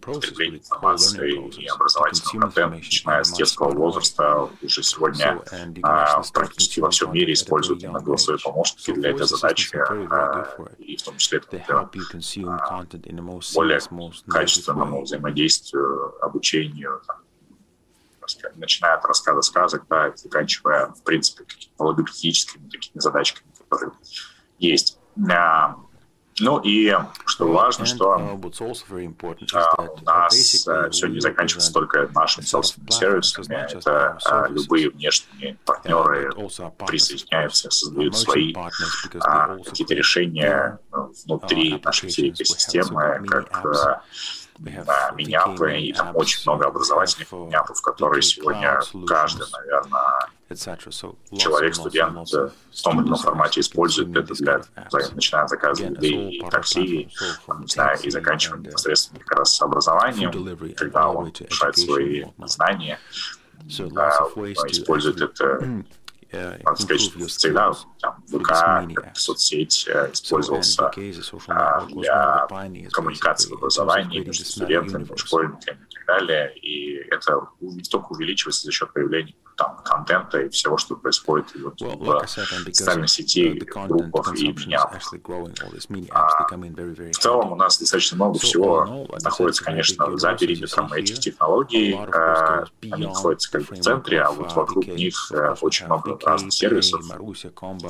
потребление 0.01 0.61
информации 0.61 1.61
и 1.63 1.67
образовательного 1.67 2.41
контента, 2.43 2.77
начиная 2.77 3.25
с 3.25 3.33
детского 3.33 3.71
возраста, 3.71 4.49
уже 4.63 4.83
сегодня 4.83 5.41
а, 5.83 6.23
практически 6.33 6.81
во 6.81 6.91
всем 6.91 7.13
мире 7.13 7.33
используют 7.33 7.83
именно 7.83 8.01
голосовые 8.01 8.41
помощники 8.43 8.93
для 8.93 9.11
этой 9.11 9.27
задачи, 9.27 9.77
а, 9.77 10.49
и 10.79 10.97
в 10.97 11.03
том 11.03 11.17
числе 11.17 11.41
для 11.51 11.89
более 13.55 13.81
качественному 14.29 15.03
взаимодействию, 15.03 16.15
обучению, 16.21 17.01
начиная 18.57 18.95
от 18.95 19.05
рассказа 19.05 19.43
сказок, 19.43 19.85
да, 19.89 20.13
заканчивая, 20.15 20.87
в 20.87 21.03
принципе, 21.03 21.45
какими-то 21.45 21.85
логопедическими 21.85 22.69
такими 22.69 23.01
задачками, 23.01 23.51
которые 23.59 23.93
есть. 24.59 24.99
А, 25.31 25.77
ну 26.41 26.59
и 26.59 26.93
что 27.27 27.53
важно, 27.53 27.85
что 27.85 28.17
uh, 28.17 28.31
а, 29.53 29.83
у 29.83 30.05
нас 30.05 30.35
все 30.35 31.07
не 31.07 31.21
заканчивается 31.21 31.73
только 31.73 32.09
нашими 32.15 32.45
собственными 32.45 32.91
сервисами, 32.91 33.67
это 33.71 34.19
а, 34.25 34.49
любые 34.49 34.91
внешние 34.91 35.59
партнеры 35.67 36.33
присоединяются, 36.87 37.71
создают 37.71 38.17
свои 38.17 38.55
а, 39.21 39.57
какие-то 39.59 39.95
решения 39.95 40.79
внутри 41.27 41.75
uh, 41.75 41.85
нашей 41.85 42.09
всей 42.09 42.31
экосистемы, 42.31 43.23
как 43.29 44.03
миняпы, 45.15 45.79
и 45.79 45.93
там 45.93 46.15
очень 46.15 46.41
много 46.45 46.67
образовательных 46.67 47.33
миняпов, 47.33 47.81
которые 47.83 48.23
сегодня 48.23 48.81
каждый, 49.07 49.47
наверное, 49.53 50.21
человек, 51.39 51.75
студент 51.77 52.29
в 52.29 52.83
том 52.83 53.01
или 53.01 53.07
ином 53.09 53.19
формате 53.19 53.61
использует 53.61 54.17
это 54.17 54.35
для, 54.35 54.61
начиная 55.15 55.45
от 55.45 55.51
заказа 55.51 55.85
еды 55.85 56.09
и 56.09 56.41
такси, 56.51 57.09
не 57.61 57.67
знаю, 57.69 57.99
и 58.03 58.11
заканчивая 58.11 58.59
непосредственно 58.59 59.21
как 59.21 59.39
раз 59.39 59.63
образованием, 59.63 60.75
когда 60.75 61.09
он 61.09 61.31
повышает 61.33 61.79
свои 61.79 62.25
знания, 62.47 62.99
использует 64.73 65.21
это 65.21 65.85
что 66.31 67.27
всегда 67.27 67.73
там, 68.01 68.23
ВК, 68.29 68.53
соцсеть 69.15 69.89
использовался 70.13 70.91
для 71.89 72.47
коммуникации 72.93 73.51
в 73.51 73.55
образовании 73.55 74.21
между 74.21 74.45
студентами, 74.45 75.09
школьниками 75.17 75.79
и 75.91 75.95
так 75.95 76.07
далее. 76.07 76.53
И 76.57 76.95
это 77.11 77.49
только 77.91 78.13
увеличивается 78.13 78.65
за 78.65 78.73
счет 78.73 78.93
появления 78.93 79.35
там, 79.61 79.77
контента 79.85 80.41
и 80.41 80.49
всего, 80.49 80.79
что 80.79 80.97
происходит 80.97 81.49
вот, 81.55 81.79
в 81.81 82.27
социальной 82.27 83.09
сети, 83.09 83.63
группах 83.87 84.35
и 84.35 84.49
меня. 84.53 84.81
А, 86.11 86.47
в 86.49 87.19
целом 87.19 87.53
у 87.53 87.57
нас 87.57 87.79
достаточно 87.79 88.17
много 88.17 88.39
всего 88.39 89.07
находится, 89.23 89.63
конечно, 89.63 90.17
за 90.17 90.33
периметром 90.33 90.91
этих 90.95 91.19
технологий. 91.19 91.95
А, 91.95 92.65
они 92.91 93.07
находятся 93.07 93.53
как 93.53 93.63
бы 93.63 93.75
в 93.75 93.81
центре, 93.81 94.23
а 94.23 94.31
вот 94.31 94.53
вокруг 94.55 94.87
них 94.87 95.31
э, 95.33 95.55
очень 95.61 95.87
много 95.87 96.19
разных 96.25 96.55
сервисов, 96.55 97.03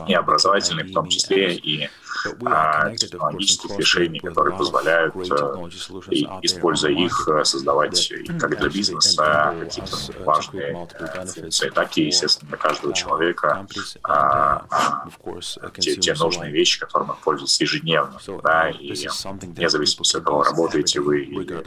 и 0.09 0.15
образовательных 0.15 0.89
в 0.89 0.93
том 0.93 1.09
числе, 1.09 1.55
и 1.55 1.89
а, 2.45 2.95
технологических 2.97 3.79
решений, 3.79 4.19
которые 4.19 4.57
позволяют, 4.57 5.15
э, 5.15 5.21
используя 6.43 6.93
их, 6.93 7.29
э, 7.29 7.45
создавать 7.45 8.13
как 8.41 8.59
для 8.59 8.69
бизнеса 8.69 9.55
какие-то 9.61 10.25
важные 10.25 10.89
функции, 11.61 11.71
так 11.71 11.97
и, 11.97 12.07
естественно, 12.07 12.49
для 12.49 12.59
каждого 12.59 12.95
человека 12.95 13.67
а, 14.03 14.65
а, 14.71 15.07
те, 15.79 15.97
те 15.97 16.15
нужные 16.15 16.51
вещи, 16.51 16.81
которыми 16.81 17.13
пользуются 17.23 17.65
ежедневно. 17.65 18.19
Да, 18.43 18.71
и 18.71 18.93
вне 18.93 19.69
зависимости 19.69 20.17
от 20.17 20.25
того, 20.25 20.43
работаете 20.43 21.01
вы 21.01 21.23
или 21.23 21.63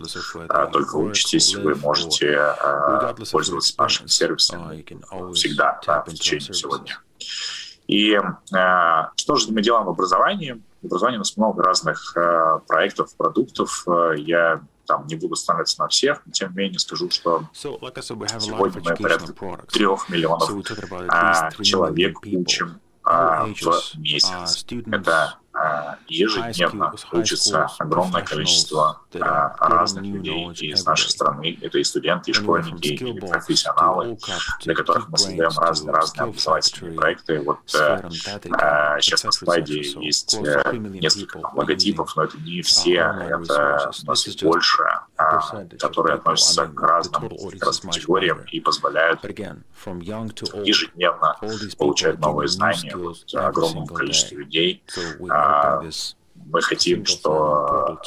а, 0.50 0.67
только 0.67 0.95
учитесь, 0.95 1.55
вы 1.55 1.75
можете 1.75 2.38
а, 2.38 3.13
пользоваться 3.31 3.73
нашим 3.77 4.07
сервисом 4.07 4.69
всегда, 5.33 5.79
да, 5.85 6.03
в 6.03 6.13
течение 6.13 6.51
всего 6.51 6.77
дня. 6.77 7.00
И 7.85 8.13
э, 8.13 8.19
что 9.17 9.35
же 9.35 9.51
мы 9.51 9.62
делаем 9.62 9.85
в 9.85 9.89
образовании? 9.89 10.62
В 10.81 10.85
образовании 10.85 11.17
у 11.17 11.19
нас 11.19 11.35
много 11.35 11.63
разных 11.63 12.15
э, 12.15 12.59
проектов, 12.65 13.13
продуктов. 13.17 13.85
Я 14.15 14.62
там 14.86 15.08
не 15.08 15.16
буду 15.16 15.36
становиться 15.36 15.82
на 15.82 15.88
всех, 15.88 16.22
но 16.25 16.32
тем 16.32 16.52
не 16.52 16.58
менее 16.58 16.80
скажу, 16.80 17.10
что 17.10 17.50
сегодня 17.54 18.82
мы 18.84 18.96
порядка 18.96 19.34
трех 19.72 20.10
миллионов 20.10 20.50
а, 21.10 21.52
человек 21.62 22.20
учим 22.24 22.80
а, 23.04 23.46
в 23.46 23.98
месяц. 23.98 24.66
Это 24.92 25.24
а, 25.24 25.40
ежедневно 26.08 26.93
учится 27.12 27.67
огромное 27.79 28.22
количество 28.22 29.01
а, 29.20 29.55
разных 29.60 30.03
людей 30.03 30.51
из 30.51 30.86
нашей 30.86 31.10
страны. 31.10 31.58
Это 31.62 31.77
и 31.79 31.84
студенты, 31.84 32.32
и 32.32 32.34
школьники, 32.34 32.88
и 32.88 33.20
профессионалы, 33.20 34.17
для 34.62 34.75
которых 34.75 35.10
мы 35.10 35.17
создаем 35.17 35.58
разные-разные 35.58 36.24
образовательные 36.24 36.96
проекты. 36.96 37.41
Вот 37.41 37.60
э, 37.75 38.10
а, 38.51 39.00
сейчас 39.00 39.24
на 39.24 39.32
слайде 39.32 39.82
есть 39.82 40.36
э, 40.36 40.74
несколько 40.74 41.38
логотипов, 41.38 42.15
но 42.15 42.24
это 42.24 42.38
не 42.38 42.62
все, 42.62 42.96
это 42.96 43.91
у 44.03 44.08
нас 44.08 44.27
больше, 44.41 44.84
которые 45.80 46.15
относятся 46.15 46.68
к 46.68 46.82
разным 46.82 47.30
раз, 47.60 47.80
категориям 47.80 48.44
и 48.51 48.60
позволяют 48.60 49.22
ежедневно 50.63 51.38
получать 51.77 52.20
новые 52.20 52.48
знания 52.48 52.96
вот, 52.96 53.18
огромному 53.34 53.88
количеству 53.88 54.38
людей, 54.38 54.84
мы 55.20 56.62
хотим, 56.62 57.06
что 57.06 58.00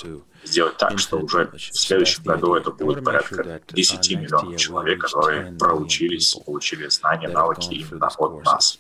сделать 0.46 0.76
так, 0.76 0.98
что 0.98 1.18
уже 1.18 1.50
в 1.52 1.60
следующем 1.60 2.22
году 2.24 2.54
это 2.54 2.70
будет 2.70 3.04
порядка 3.04 3.60
10 3.68 4.10
миллионов 4.16 4.56
человек, 4.56 5.00
которые 5.02 5.52
проучились, 5.52 6.34
получили 6.34 6.88
знания, 6.88 7.28
навыки 7.28 7.74
именно 7.74 8.08
от 8.08 8.44
нас, 8.44 8.78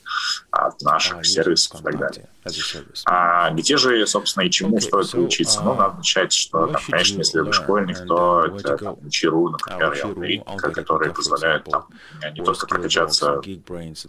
от 0.50 0.80
наших 0.82 1.24
сервисов 1.26 1.80
и 1.80 1.84
так 1.84 1.98
далее. 1.98 2.28
А 3.04 3.50
где 3.50 3.76
же, 3.76 4.06
собственно, 4.06 4.44
и 4.44 4.50
чему 4.50 4.80
стоит 4.80 5.12
учиться? 5.14 5.60
Ну, 5.62 5.74
надо 5.74 5.96
начать, 5.96 6.32
что, 6.32 6.66
там, 6.68 6.80
конечно, 6.88 7.18
если 7.18 7.40
вы 7.40 7.52
школьник, 7.52 8.06
то 8.06 8.44
это 8.44 8.76
там, 8.76 9.10
Чиру, 9.10 9.50
например, 9.50 9.92
и 10.22 10.42
Алгоритм, 10.46 10.74
которые 10.74 11.12
позволяют 11.12 11.64
там, 11.64 11.86
не 12.32 12.44
только 12.44 12.66
прокачаться 12.66 13.40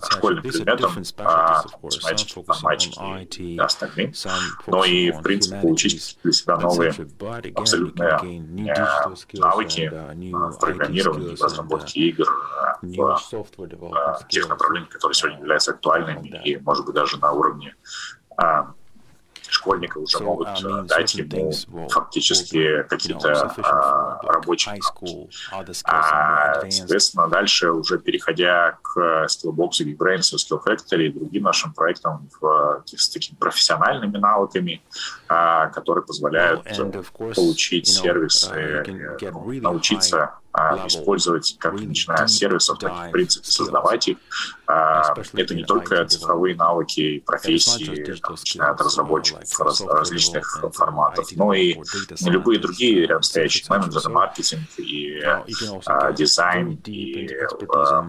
школьным 0.10 0.44
предметом, 0.44 1.04
а 1.18 1.64
математике, 1.82 2.40
информатике 2.42 3.44
и 3.44 3.58
остальным, 3.58 4.14
но 4.68 4.86
и, 4.86 5.12
в 5.12 5.22
принципе, 5.22 5.60
получить 5.60 6.18
для 6.24 6.32
себя 6.32 6.58
новые 6.58 6.94
абсолютно 7.56 8.22
навыки 9.34 9.90
в 9.90 10.60
программировании, 10.60 11.36
в 11.36 11.42
разработке 11.42 12.00
игр, 12.02 12.28
в 12.82 14.28
тех 14.30 14.50
направлениях, 14.50 14.90
которые 14.90 15.16
сегодня 15.16 15.40
являются 15.40 15.72
актуальными 15.72 16.42
и, 16.44 16.58
может 16.58 16.86
быть, 16.86 16.96
даже 16.96 17.18
на 17.18 17.32
уровне 17.32 17.76
школьника 19.50 19.98
уже 19.98 20.20
могут 20.20 20.48
uh, 20.48 20.84
дать 20.86 21.16
ему 21.16 21.52
фактически 21.90 22.84
какие-то 22.84 23.54
а, 23.64 24.20
рабочие 24.24 24.80
а, 25.84 26.62
Соответственно, 26.70 27.28
дальше 27.28 27.72
уже 27.72 28.00
переходя 28.00 28.78
к 28.82 29.28
Skillbox, 29.28 29.82
Geekbrains, 29.82 30.34
Skill 30.36 30.62
Factory 30.66 31.08
и 31.08 31.10
другим 31.10 31.44
нашим 31.44 31.74
проектам 31.74 32.30
в, 32.40 32.84
с 32.86 33.10
такими 33.10 33.38
профессиональными 33.38 34.18
навыками, 34.18 34.82
а, 35.28 35.68
которые 35.68 36.04
позволяют 36.06 36.64
получить 37.36 37.88
сервисы, 37.88 38.54
э, 38.54 38.84
ну, 39.32 39.62
научиться 39.62 40.36
использовать 40.88 41.56
как 41.60 41.74
начиная 41.74 42.28
с 42.28 42.34
сервисов, 42.34 42.80
так 42.80 42.92
и, 42.92 43.10
в 43.10 43.12
принципе, 43.12 43.48
создавать 43.48 44.08
их. 44.08 44.18
А, 44.68 45.14
это 45.34 45.56
не 45.56 45.64
только 45.64 46.06
цифровые 46.06 46.56
навыки 46.56 47.00
и 47.00 47.20
профессии, 47.20 48.06
начиная 48.30 48.72
от 48.72 48.82
разработчиков 48.82 49.60
раз, 49.60 49.82
различных 49.82 50.64
форматов, 50.74 51.28
но 51.36 51.54
и 51.54 51.78
любые 52.26 52.60
другие 52.60 53.08
рядом 53.08 53.24
стоящие 53.24 53.66
менеджеры, 53.70 54.10
маркетинг 54.10 54.68
и 54.78 55.22
а, 55.86 56.12
дизайн, 56.12 56.82
и 56.86 57.30
а, 57.34 58.04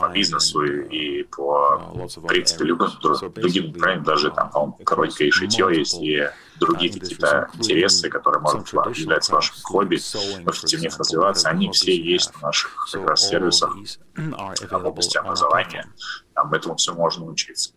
по 0.00 0.08
бизнесу, 0.12 0.64
и 0.64 1.24
по, 1.24 1.78
в 1.78 2.26
принципе, 2.26 2.64
любым 2.64 2.90
другим 3.34 3.72
направлениям, 3.72 4.04
даже 4.04 4.30
там, 4.30 4.50
по-моему, 4.50 4.78
коротенькое 4.84 5.30
шитье 5.30 5.68
есть, 5.72 5.98
и 6.00 6.28
другие 6.66 6.92
какие-то 6.92 7.48
интересы, 7.54 8.08
которые, 8.08 8.40
может 8.40 8.72
являются 8.72 9.34
вашим 9.34 9.56
хобби, 9.62 9.98
хотите 10.46 10.76
в 10.76 10.80
них 10.80 10.96
развиваться, 10.98 11.48
они 11.48 11.70
все 11.70 11.96
есть 11.96 12.32
в 12.34 12.42
наших 12.42 12.88
как 12.92 13.08
раз 13.08 13.28
сервисах 13.28 13.74
в 14.16 14.86
области 14.86 15.16
образования. 15.16 15.86
Там 16.34 16.52
этому 16.52 16.76
все 16.76 16.94
можно 16.94 17.24
учиться. 17.24 17.72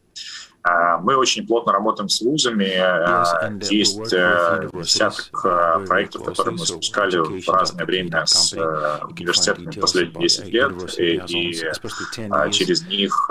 А, 0.67 0.97
мы 0.97 1.15
очень 1.15 1.45
плотно 1.45 1.73
работаем 1.73 2.10
с 2.10 2.21
вузами. 2.21 2.73
А, 2.75 3.51
есть 3.69 4.12
э, 4.12 4.67
десяток 4.73 5.45
э, 5.45 5.86
проектов, 5.86 6.23
которые 6.23 6.54
мы 6.54 6.65
запускали 6.65 7.17
в 7.17 7.47
разное 7.47 7.86
время 7.86 8.25
с 8.25 8.51
э, 8.54 8.99
университетами 9.08 9.69
последние 9.80 10.21
10 10.21 10.47
лет, 10.47 10.71
и, 10.97 11.21
и 11.28 11.63
а, 12.32 12.49
через 12.49 12.82
них 12.88 13.30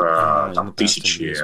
там, 0.54 0.72
тысячи 0.74 1.36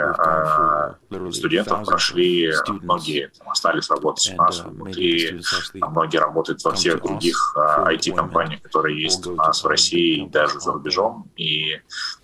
студентов 1.33 1.85
прошли, 1.85 2.53
многие 2.69 3.33
там, 3.37 3.51
остались 3.51 3.91
работать 3.91 4.33
у 4.33 4.37
нас 4.37 4.61
внутри, 4.61 5.41
многие 5.75 6.19
работают 6.19 6.63
во 6.63 6.73
всех 6.73 7.03
других 7.03 7.57
IT-компаниях, 7.57 8.63
которые 8.63 9.03
есть 9.03 9.27
у 9.27 9.35
нас 9.35 9.65
в 9.65 9.67
России 9.67 10.25
и 10.25 10.29
даже 10.29 10.61
за 10.61 10.73
рубежом. 10.73 11.29
И 11.37 11.81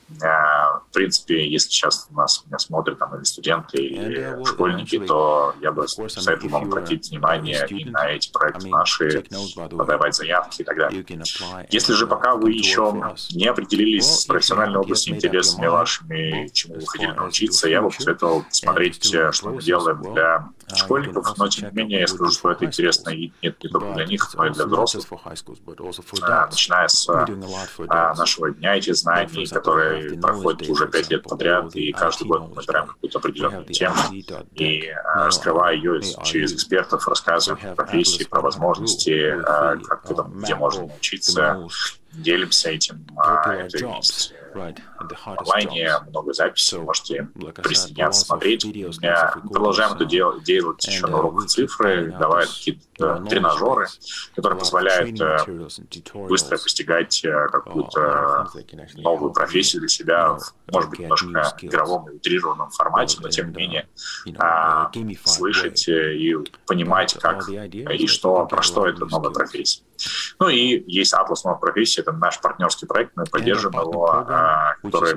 в 0.09 0.92
принципе, 0.92 1.49
если 1.49 1.69
сейчас 1.69 2.09
нас 2.11 2.45
меня 2.47 2.59
смотрят 2.59 2.99
там 2.99 3.14
или 3.16 3.25
студенты, 3.25 3.79
или 3.79 4.45
школьники, 4.45 4.99
то 5.01 5.55
я 5.61 5.73
бы 5.73 5.88
советовал 5.88 6.51
вам 6.51 6.64
обратить 6.64 7.11
внимание 7.11 7.66
и 7.69 7.85
на 7.85 8.09
эти 8.09 8.31
проекты 8.31 8.69
наши, 8.69 9.25
подавать 9.71 10.14
заявки 10.14 10.62
и 10.62 10.64
так 10.64 10.77
далее. 10.77 11.05
Если 11.71 11.92
же 11.92 12.07
пока 12.07 12.37
вы 12.37 12.53
еще 12.53 13.16
не 13.33 13.47
определились 13.47 14.21
с 14.21 14.25
профессиональной 14.27 14.79
областью 14.79 15.16
интересами 15.16 15.66
вашими, 15.66 16.49
чему 16.53 16.77
вы 16.77 16.87
хотели 16.87 17.12
научиться, 17.12 17.69
я 17.69 17.83
бы 17.83 17.90
посоветовал 17.90 18.45
смотреть, 18.51 19.14
э, 19.14 19.33
что 19.33 19.51
мы 19.51 19.62
делаем 19.62 20.03
для 20.14 20.49
школьников, 20.75 21.37
но 21.37 21.49
тем 21.49 21.69
не 21.71 21.75
менее 21.75 22.01
я 22.01 22.07
скажу, 22.07 22.31
что 22.31 22.51
это 22.51 22.64
интересно 22.64 23.11
и 23.11 23.33
нет 23.42 23.62
не 23.62 23.71
только 23.71 23.92
для 23.95 24.07
них, 24.07 24.29
но 24.35 24.47
и 24.47 24.51
для 24.51 24.66
взрослых, 24.66 25.07
начиная 26.47 26.88
с 26.88 27.07
нашего 28.16 28.51
дня 28.51 28.77
эти 28.77 28.92
знаний, 28.92 29.47
которые 29.47 29.95
проходит 30.20 30.68
уже 30.68 30.88
пять 30.88 31.11
лет 31.11 31.22
подряд, 31.22 31.74
и 31.76 31.92
каждый 31.92 32.26
год 32.26 32.48
мы 32.48 32.54
набираем 32.56 32.87
какую-то 32.87 33.18
определенную 33.18 33.64
тему 33.66 33.96
и 34.54 34.92
раскрывая 35.14 35.74
ее 35.74 36.00
через 36.24 36.52
экспертов, 36.54 37.06
рассказывая 37.09 37.59
про 37.61 37.74
профессии, 37.74 38.24
про 38.24 38.40
возможности, 38.40 39.35
как, 39.42 40.04
где 40.35 40.54
можно 40.54 40.87
научиться, 40.87 41.66
делимся 42.12 42.70
этим. 42.70 43.06
Это 43.16 43.87
есть 43.87 44.32
в 44.32 44.45
онлайне 45.25 45.92
много 46.09 46.33
записей, 46.33 46.79
можете 46.79 47.29
присоединяться, 47.62 48.25
смотреть. 48.25 48.64
Мы 48.64 49.51
продолжаем 49.51 49.95
это 49.95 50.05
делать, 50.05 50.42
делать 50.45 50.87
еще 50.87 51.07
на 51.07 51.19
уроках 51.19 51.47
цифры, 51.47 52.14
давая 52.19 52.47
какие-то 52.47 53.25
тренажеры, 53.29 53.87
которые 54.35 54.59
позволяют 54.59 55.21
э, 55.21 55.38
быстро 56.29 56.59
постигать 56.59 57.25
э, 57.25 57.49
какую-то 57.49 58.49
новую 58.97 59.33
профессию 59.33 59.81
для 59.81 59.88
себя, 59.88 60.38
может 60.73 60.90
быть, 60.90 61.01
немножко 61.01 61.66
игровом 61.66 62.09
и 62.09 62.14
утрированном 62.14 62.71
формате, 62.71 63.19
но 63.21 63.29
тем 63.29 63.51
не 63.51 63.57
менее 63.57 63.88
а, 64.38 64.90
слышать 65.25 65.88
э, 65.88 66.14
и 66.16 66.35
понимать, 66.66 67.14
как 67.14 67.49
и 67.49 68.07
что, 68.07 68.47
про 68.47 68.62
что 68.62 68.87
эта 68.87 69.05
новая 69.07 69.31
профессия. 69.31 69.83
Ну 70.38 70.49
и 70.49 70.83
есть 70.87 71.14
Atlas 71.14 71.40
новых 71.45 71.61
профессий, 71.61 72.01
это 72.01 72.12
наш 72.12 72.40
партнерский 72.40 72.87
проект, 72.87 73.12
мы 73.16 73.25
поддерживаем 73.25 73.88
его, 73.88 74.11
а, 74.11 74.75
который 74.83 75.16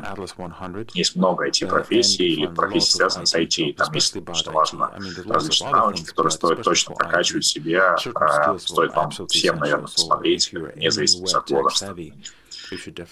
есть 0.93 1.15
много 1.15 1.47
IT-профессий 1.47 2.27
или 2.33 2.47
профессий, 2.47 2.91
связанных 2.91 3.27
с 3.27 3.35
IT. 3.35 3.73
Там 3.75 3.93
есть, 3.93 4.15
что 4.33 4.51
важно, 4.51 4.91
различные 5.27 5.71
навыки, 5.71 6.03
которые 6.05 6.31
стоит 6.31 6.61
точно 6.63 6.95
прокачивать 6.95 7.45
себе, 7.45 7.81
а, 8.15 8.57
стоит 8.59 8.95
вам 8.95 9.11
всем, 9.27 9.57
наверное, 9.59 9.87
посмотреть, 9.87 10.51
вне 10.53 10.91
зависимости 10.91 11.35
от 11.35 11.49
возраста. 11.49 11.95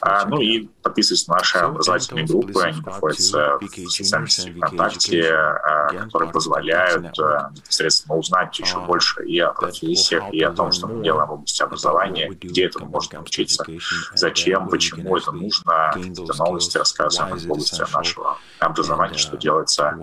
А, 0.01 0.25
ну 0.25 0.41
и 0.41 0.67
подписывайтесь 0.81 1.27
на 1.27 1.35
наши 1.35 1.57
образовательные 1.57 2.25
группы, 2.25 2.61
они 2.61 2.81
находятся 2.81 3.57
в 3.59 3.89
социальной 3.89 4.29
сети 4.29 4.51
ВКонтакте, 4.51 5.33
а, 5.33 5.87
которые 5.87 6.31
позволяют 6.31 7.19
а, 7.19 7.51
непосредственно 7.55 8.15
узнать 8.15 8.57
еще 8.59 8.79
больше 8.79 9.25
и 9.25 9.39
о 9.39 9.51
профессиях, 9.53 10.23
и 10.31 10.41
о 10.41 10.51
том, 10.51 10.71
что 10.71 10.87
мы 10.87 11.03
делаем 11.03 11.27
в 11.27 11.33
области 11.33 11.61
образования, 11.61 12.29
где 12.29 12.65
это 12.65 12.83
можно 12.83 13.19
научиться, 13.19 13.65
зачем, 14.13 14.69
почему 14.69 15.17
это 15.17 15.31
нужно, 15.31 15.91
какие-то 15.93 16.33
новости 16.37 16.77
рассказываем 16.77 17.37
в 17.37 17.51
области 17.51 17.83
нашего 17.93 18.37
образования, 18.59 19.17
что 19.17 19.37
делается 19.37 19.97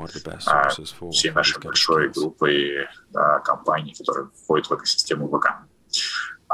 а, 0.47 0.71
всей 1.11 1.31
нашей 1.31 1.61
большой 1.61 2.09
группой 2.11 2.87
а, 3.15 3.39
компаний, 3.41 3.95
которые 3.99 4.29
входят 4.43 4.69
в 4.69 4.75
экосистему 4.75 5.29
ВК. 5.29 5.49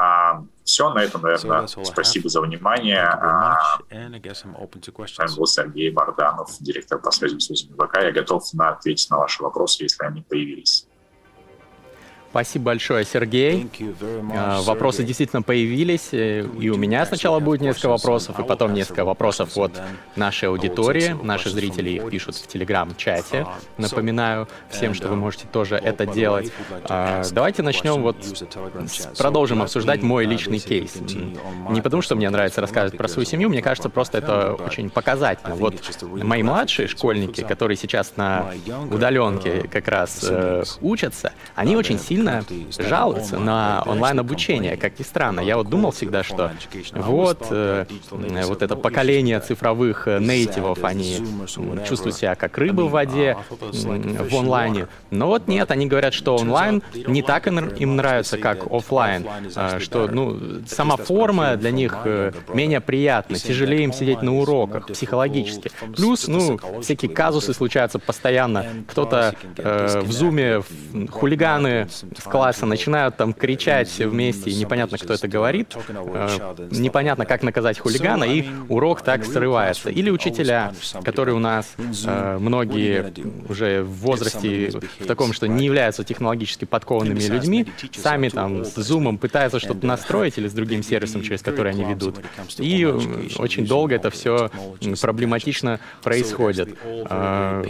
А, 0.00 0.42
все, 0.64 0.88
на 0.94 1.00
этом, 1.00 1.20
наверное, 1.20 1.66
спасибо 1.66 2.30
за 2.30 2.40
внимание. 2.40 3.02
А, 3.02 3.58
с 5.10 5.36
был 5.36 5.46
Сергей 5.46 5.90
Барданов, 5.90 6.56
директор 6.58 6.98
по 6.98 7.10
связям 7.10 7.38
с 7.38 7.50
ВК. 7.50 7.98
Я 8.00 8.10
готов 8.10 8.42
на 8.54 8.70
ответить 8.70 9.10
на 9.10 9.18
ваши 9.18 9.42
вопросы, 9.42 9.82
если 9.82 10.02
они 10.06 10.22
появились. 10.22 10.86
Спасибо 12.30 12.66
большое, 12.66 13.04
Сергей. 13.04 13.68
А, 14.32 14.62
вопросы 14.62 15.02
действительно 15.02 15.42
появились, 15.42 16.10
и 16.12 16.70
у 16.70 16.76
меня 16.76 17.04
сначала 17.04 17.40
будет 17.40 17.60
несколько 17.60 17.88
вопросов, 17.88 18.38
и 18.38 18.44
потом 18.44 18.72
несколько 18.72 19.04
вопросов 19.04 19.56
от 19.58 19.72
нашей 20.14 20.48
аудитории. 20.48 21.16
Наши 21.24 21.50
зрители 21.50 21.90
их 21.90 22.08
пишут 22.08 22.36
в 22.36 22.46
Телеграм-чате. 22.46 23.46
Напоминаю 23.78 24.46
всем, 24.68 24.94
что 24.94 25.08
вы 25.08 25.16
можете 25.16 25.48
тоже 25.50 25.74
это 25.74 26.06
делать. 26.06 26.52
А, 26.84 27.24
давайте 27.32 27.62
начнем 27.62 28.00
вот, 28.00 28.16
продолжим 29.18 29.62
обсуждать 29.62 30.02
мой 30.02 30.24
личный 30.24 30.60
кейс. 30.60 30.94
Не 31.70 31.80
потому, 31.80 32.00
что 32.00 32.14
мне 32.14 32.30
нравится 32.30 32.60
рассказывать 32.60 32.96
про 32.96 33.08
свою 33.08 33.26
семью, 33.26 33.48
мне 33.48 33.60
кажется, 33.60 33.88
просто 33.88 34.18
это 34.18 34.54
очень 34.54 34.88
показательно. 34.88 35.56
Вот 35.56 35.74
мои 36.02 36.44
младшие 36.44 36.86
школьники, 36.86 37.40
которые 37.40 37.76
сейчас 37.76 38.12
на 38.16 38.52
удаленке 38.88 39.66
как 39.68 39.88
раз 39.88 40.24
э, 40.28 40.62
учатся, 40.80 41.32
они 41.56 41.76
очень 41.76 41.98
сильно 41.98 42.19
сильно 42.20 42.44
жалуются 42.78 43.38
на 43.38 43.82
онлайн-обучение, 43.86 44.76
как 44.76 44.98
ни 44.98 45.04
странно. 45.04 45.40
Я 45.40 45.56
вот 45.56 45.68
думал 45.68 45.90
всегда, 45.90 46.22
что 46.22 46.52
вот, 46.92 47.46
э, 47.50 47.86
вот 48.10 48.62
это 48.62 48.76
поколение 48.76 49.40
цифровых 49.40 50.06
нейтивов, 50.06 50.84
они 50.84 51.18
чувствуют 51.86 52.16
себя 52.16 52.34
как 52.34 52.58
рыбы 52.58 52.86
в 52.86 52.90
воде 52.90 53.36
в 53.50 54.36
онлайне. 54.36 54.86
Но 55.10 55.26
вот 55.26 55.48
нет, 55.48 55.70
они 55.70 55.86
говорят, 55.86 56.14
что 56.14 56.36
онлайн 56.36 56.82
не 57.06 57.22
так 57.22 57.46
им 57.46 57.96
нравится, 57.96 58.38
как 58.38 58.70
офлайн, 58.70 59.26
а, 59.56 59.80
что 59.80 60.08
ну, 60.08 60.38
сама 60.66 60.96
форма 60.96 61.56
для 61.56 61.70
них 61.70 61.96
э, 62.04 62.32
менее 62.52 62.80
приятна, 62.80 63.36
тяжелее 63.36 63.84
им 63.84 63.92
сидеть 63.92 64.22
на 64.22 64.36
уроках 64.38 64.86
психологически. 64.86 65.70
Плюс, 65.96 66.28
ну, 66.28 66.58
всякие 66.82 67.10
казусы 67.10 67.54
случаются 67.54 67.98
постоянно. 67.98 68.66
Кто-то 68.88 69.34
э, 69.56 70.00
в 70.00 70.12
зуме 70.12 70.62
хулиганы 71.10 71.88
с 72.18 72.22
класса 72.24 72.66
начинают 72.66 73.16
там 73.16 73.32
кричать 73.32 73.88
все 73.88 74.06
вместе, 74.06 74.50
и 74.50 74.54
непонятно, 74.54 74.98
кто 74.98 75.14
это 75.14 75.28
говорит, 75.28 75.76
э, 75.88 76.66
непонятно, 76.70 77.26
как 77.26 77.42
наказать 77.42 77.78
хулигана, 77.78 78.24
и 78.24 78.46
урок 78.68 79.02
так 79.02 79.24
срывается. 79.24 79.90
Или 79.90 80.10
учителя, 80.10 80.72
которые 81.04 81.34
у 81.34 81.38
нас 81.38 81.74
э, 82.04 82.38
многие 82.38 83.12
уже 83.48 83.82
в 83.82 83.92
возрасте 84.00 84.72
в 84.98 85.06
таком, 85.06 85.32
что 85.32 85.46
не 85.46 85.64
являются 85.66 86.04
технологически 86.04 86.64
подкованными 86.64 87.20
людьми, 87.20 87.66
сами 87.96 88.28
там 88.28 88.64
с 88.64 88.74
зумом 88.74 89.18
пытаются 89.18 89.58
что-то 89.60 89.86
настроить 89.86 90.38
или 90.38 90.48
с 90.48 90.52
другим 90.52 90.82
сервисом, 90.82 91.22
через 91.22 91.42
который 91.42 91.72
они 91.72 91.84
ведут. 91.84 92.16
И 92.58 92.84
очень 92.84 93.66
долго 93.66 93.94
это 93.94 94.10
все 94.10 94.50
проблематично 95.00 95.80
происходит. 96.02 96.76
Э, 96.84 97.64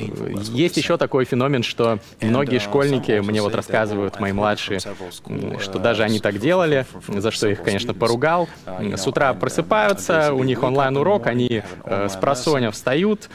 есть 0.52 0.76
еще 0.76 0.96
такой 0.96 1.24
феномен, 1.24 1.62
что 1.62 1.98
многие 2.20 2.58
школьники, 2.58 3.20
мне 3.20 3.42
вот 3.42 3.54
рассказывают 3.54 4.20
мои 4.20 4.29
мои 4.30 4.32
младшие, 4.32 4.80
что 5.60 5.78
даже 5.78 6.02
они 6.02 6.20
так 6.20 6.38
делали, 6.38 6.86
за 7.08 7.30
что 7.30 7.48
их, 7.48 7.62
конечно, 7.62 7.94
поругал. 7.94 8.48
С 8.66 9.06
утра 9.06 9.34
просыпаются, 9.34 10.32
у 10.32 10.44
них 10.44 10.62
онлайн-урок, 10.62 11.26
они 11.26 11.62
э, 11.84 12.08
с 12.08 12.16
просоня 12.16 12.70
встают, 12.70 13.28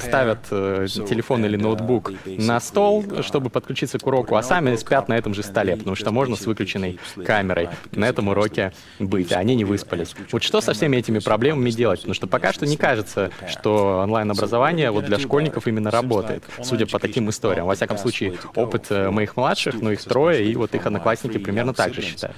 ставят 0.00 0.38
э, 0.50 0.86
телефон 0.88 1.44
или 1.44 1.56
ноутбук 1.56 2.12
на 2.26 2.60
стол, 2.60 3.04
чтобы 3.22 3.50
подключиться 3.50 3.98
к 3.98 4.06
уроку, 4.06 4.36
а 4.36 4.42
сами 4.42 4.76
спят 4.76 5.08
на 5.08 5.14
этом 5.14 5.34
же 5.34 5.42
столе, 5.42 5.76
потому 5.76 5.96
что 5.96 6.10
можно 6.10 6.36
с 6.36 6.46
выключенной 6.46 6.98
камерой 7.24 7.68
на 7.92 8.06
этом 8.06 8.28
уроке 8.28 8.72
быть, 8.98 9.32
а 9.32 9.38
они 9.38 9.54
не 9.54 9.64
выспались. 9.64 10.14
Вот 10.30 10.42
что 10.42 10.60
со 10.60 10.72
всеми 10.72 10.96
этими 10.96 11.18
проблемами 11.18 11.70
делать? 11.70 12.00
Потому 12.00 12.14
что 12.14 12.26
пока 12.26 12.52
что 12.52 12.66
не 12.66 12.76
кажется, 12.76 13.30
что 13.48 14.00
онлайн-образование 14.02 14.90
вот 14.90 15.04
для 15.04 15.18
школьников 15.18 15.66
именно 15.66 15.90
работает, 15.90 16.44
судя 16.62 16.86
по 16.86 16.98
таким 16.98 17.28
историям. 17.30 17.66
Во 17.66 17.74
всяком 17.74 17.98
случае, 17.98 18.34
опыт 18.54 18.86
э, 18.90 19.10
моих 19.10 19.36
младших, 19.36 19.74
ну 19.80 19.90
их 19.90 20.02
трое, 20.02 20.21
трое, 20.22 20.50
и 20.50 20.54
вот 20.56 20.74
их 20.74 20.86
одноклассники 20.86 21.38
примерно 21.38 21.74
так 21.74 21.94
же 21.94 22.02
считают. 22.02 22.36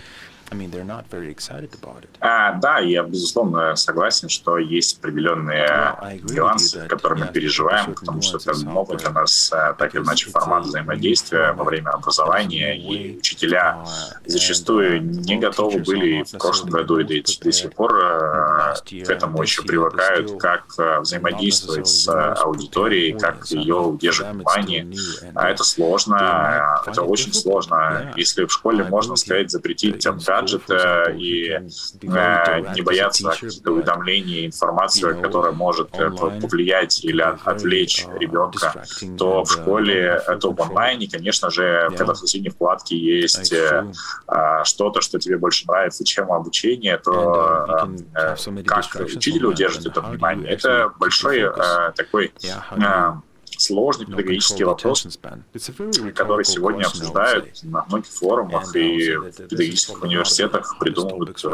А, 2.21 2.53
да, 2.55 2.79
я 2.79 3.03
безусловно 3.03 3.75
согласен, 3.77 4.29
что 4.29 4.59
есть 4.59 4.99
определенные 4.99 5.97
нюансы, 6.23 6.87
которые 6.89 7.25
мы 7.25 7.33
переживаем, 7.33 7.95
потому 7.95 8.23
что 8.23 8.39
это 8.39 8.57
новый 8.65 8.97
для 8.99 9.11
нас 9.11 9.51
э, 9.53 9.75
так 9.79 9.95
или 9.95 10.03
иначе 10.03 10.31
формат 10.31 10.65
взаимодействия 10.65 11.53
во 11.53 11.65
время 11.65 11.91
образования, 11.91 12.77
и 12.77 13.19
учителя 13.19 13.85
зачастую 14.27 15.03
не 15.03 15.37
готовы 15.39 15.81
были 15.81 16.23
в 16.23 16.39
прошлом 16.39 16.71
году 16.71 16.99
и 16.99 17.05
до, 17.23 17.53
сих 17.53 17.73
пор 17.73 17.97
э, 17.97 18.75
к 19.05 19.11
этому 19.11 19.43
еще 19.43 19.63
привыкают, 19.63 20.39
как 20.39 20.67
э, 20.79 21.01
взаимодействовать 21.01 21.89
с 21.89 22.09
аудиторией, 22.09 23.19
как 23.19 23.47
ее 23.47 23.77
удерживать 23.77 24.35
внимание. 24.35 24.87
А 25.35 25.51
это 25.51 25.65
сложно, 25.65 26.83
это 26.87 27.03
очень 27.03 27.33
сложно. 27.33 28.13
Если 28.17 28.45
в 28.45 28.53
школе 28.53 28.85
можно 28.85 29.17
сказать 29.17 29.51
запретить 29.51 30.07
МКАД, 30.07 30.44
гаджета 30.45 31.11
и 31.17 31.51
э, 31.51 31.61
не 32.75 32.83
бояться 32.83 33.31
каких-то 33.31 33.73
уведомлений, 33.73 34.47
информации, 34.47 35.21
которая 35.21 35.53
может 35.53 35.91
э, 35.95 36.11
повлиять 36.11 37.05
или 37.05 37.23
отвлечь 37.23 38.07
ребенка, 38.21 38.85
то 39.19 39.45
в 39.45 39.51
школе, 39.51 40.21
то 40.41 40.53
в 40.53 40.61
онлайне, 40.61 41.09
конечно 41.09 41.51
же, 41.51 41.91
когда 41.97 42.13
в 42.13 42.19
соседней 42.19 42.51
вкладке 42.51 42.97
есть 42.97 43.53
э, 43.53 43.93
а, 44.27 44.65
что-то, 44.65 45.01
что 45.01 45.19
тебе 45.19 45.39
больше 45.39 45.67
нравится, 45.67 46.05
чем 46.05 46.33
обучение, 46.33 46.99
то 46.99 47.89
как 48.67 48.87
учитель 49.01 49.47
удержит 49.47 49.87
это 49.87 50.01
внимание? 50.01 50.51
Это 50.51 50.93
большой 50.99 51.51
такой 51.97 52.33
сложный 53.59 54.07
педагогический 54.07 54.65
вопрос, 54.65 55.07
который 56.15 56.45
сегодня 56.45 56.85
обсуждают 56.85 57.63
на 57.63 57.85
многих 57.87 58.11
форумах 58.11 58.75
и 58.77 59.17
в 59.17 59.31
педагогических 59.33 60.03
университетах, 60.03 60.79
придумывают 60.79 61.45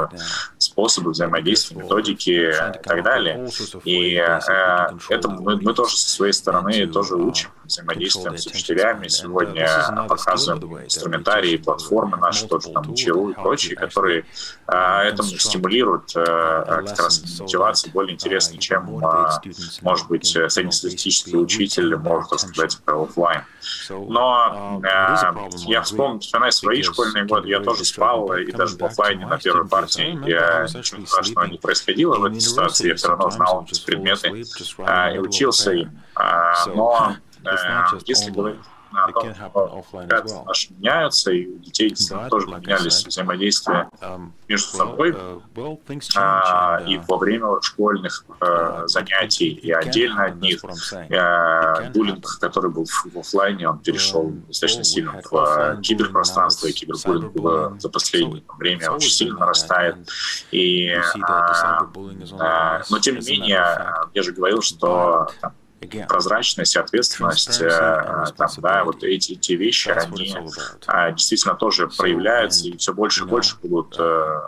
способы 0.70 1.10
взаимодействия, 1.10 1.76
методики 1.76 2.30
и 2.30 2.82
так 2.82 3.02
далее. 3.02 3.48
И 3.84 4.14
э, 4.14 4.88
это 5.08 5.28
мы, 5.28 5.56
мы 5.56 5.74
тоже 5.74 5.96
со 5.96 6.08
своей 6.08 6.32
стороны 6.32 6.86
тоже 6.86 7.16
учим 7.16 7.50
взаимодействуем 7.70 8.36
с 8.36 8.46
учителями, 8.46 9.08
сегодня 9.08 9.66
показываем 10.08 10.84
инструментарии, 10.84 11.56
платформы 11.56 12.16
наши, 12.16 12.46
тот 12.46 12.64
же 12.64 12.70
там 12.70 12.90
Учеру 12.90 13.30
и 13.30 13.34
прочие, 13.34 13.76
которые 13.76 14.24
а, 14.66 15.04
этому 15.04 15.28
стимулируют 15.28 16.12
а, 16.16 16.82
как 16.82 16.98
раз 16.98 17.40
мотивацию 17.40 17.92
более 17.92 18.14
интересной, 18.14 18.58
чем, 18.58 19.04
а, 19.04 19.40
может 19.82 20.08
быть, 20.08 20.26
среднестатистический 20.26 21.36
учитель 21.36 21.96
может 21.96 22.32
рассказать 22.32 22.78
про 22.84 23.04
офлайн. 23.04 23.42
Но 23.88 24.80
а, 24.84 25.48
я 25.66 25.82
вспомнил, 25.82 26.18
вспоминаю 26.20 26.52
свои 26.52 26.82
школьные 26.82 27.24
годы, 27.24 27.48
я 27.48 27.60
тоже 27.60 27.84
спал, 27.84 28.32
и 28.34 28.50
даже 28.50 28.76
в 28.76 28.82
офлайне 28.82 29.26
на 29.26 29.38
первой 29.38 29.68
партии 29.68 30.18
я, 30.28 30.59
ничего 30.64 31.06
страшного 31.06 31.46
не 31.46 31.58
происходило 31.58 32.16
в 32.18 32.24
этой 32.24 32.40
ситуации, 32.40 32.88
я 32.88 32.94
все 32.94 33.08
равно 33.08 33.30
знал 33.30 33.66
предметы 33.84 34.44
а, 34.78 35.10
и 35.10 35.18
учился 35.18 35.72
им. 35.72 36.00
А, 36.14 36.66
но 36.66 37.16
э, 37.44 37.98
если 38.06 38.30
говорить 38.30 38.60
что 38.90 40.44
наши 40.46 40.72
меняются, 40.74 41.30
и 41.32 41.46
у 41.46 41.58
детей 41.58 41.94
тоже 42.28 42.46
поменялись 42.46 43.04
взаимодействия 43.06 43.88
um, 44.00 44.30
между 44.48 44.76
собой, 44.76 45.10
uh, 45.10 45.78
а, 46.16 46.82
и 46.86 46.98
во 46.98 47.16
время 47.18 47.60
школьных 47.62 48.24
uh, 48.40 48.86
занятий, 48.86 49.48
и 49.48 49.70
отдельно 49.70 50.24
от 50.24 50.36
них. 50.36 50.60
Буллинг, 51.92 52.38
который 52.40 52.70
был 52.70 52.86
в 52.86 53.18
офлайне, 53.18 53.68
он 53.68 53.78
перешел 53.78 54.30
достаточно 54.48 54.84
сильно 54.84 55.20
в 55.30 55.80
киберпространство, 55.82 56.66
и 56.66 56.72
кибербуллинг 56.72 57.80
за 57.80 57.88
последнее 57.88 58.42
время 58.58 58.90
очень 58.90 59.10
сильно 59.10 59.38
нарастает. 59.38 59.96
И, 60.50 60.94
но 62.90 62.98
тем 63.00 63.18
не 63.18 63.30
менее, 63.30 63.94
я 64.14 64.22
же 64.22 64.32
говорил, 64.32 64.62
что 64.62 65.28
там, 65.40 65.52
прозрачность, 66.08 66.76
ответственность, 66.76 67.60
э, 67.60 68.26
там, 68.36 68.48
да, 68.58 68.84
вот 68.84 69.02
эти, 69.02 69.32
эти 69.32 69.52
вещи, 69.52 69.88
они 69.88 70.34
а, 70.86 71.10
действительно 71.12 71.54
тоже 71.54 71.88
проявляются 71.88 72.68
и 72.68 72.76
все 72.76 72.92
больше 72.92 73.24
и 73.24 73.26
больше 73.26 73.56
будут 73.62 73.96
э, 73.98 74.40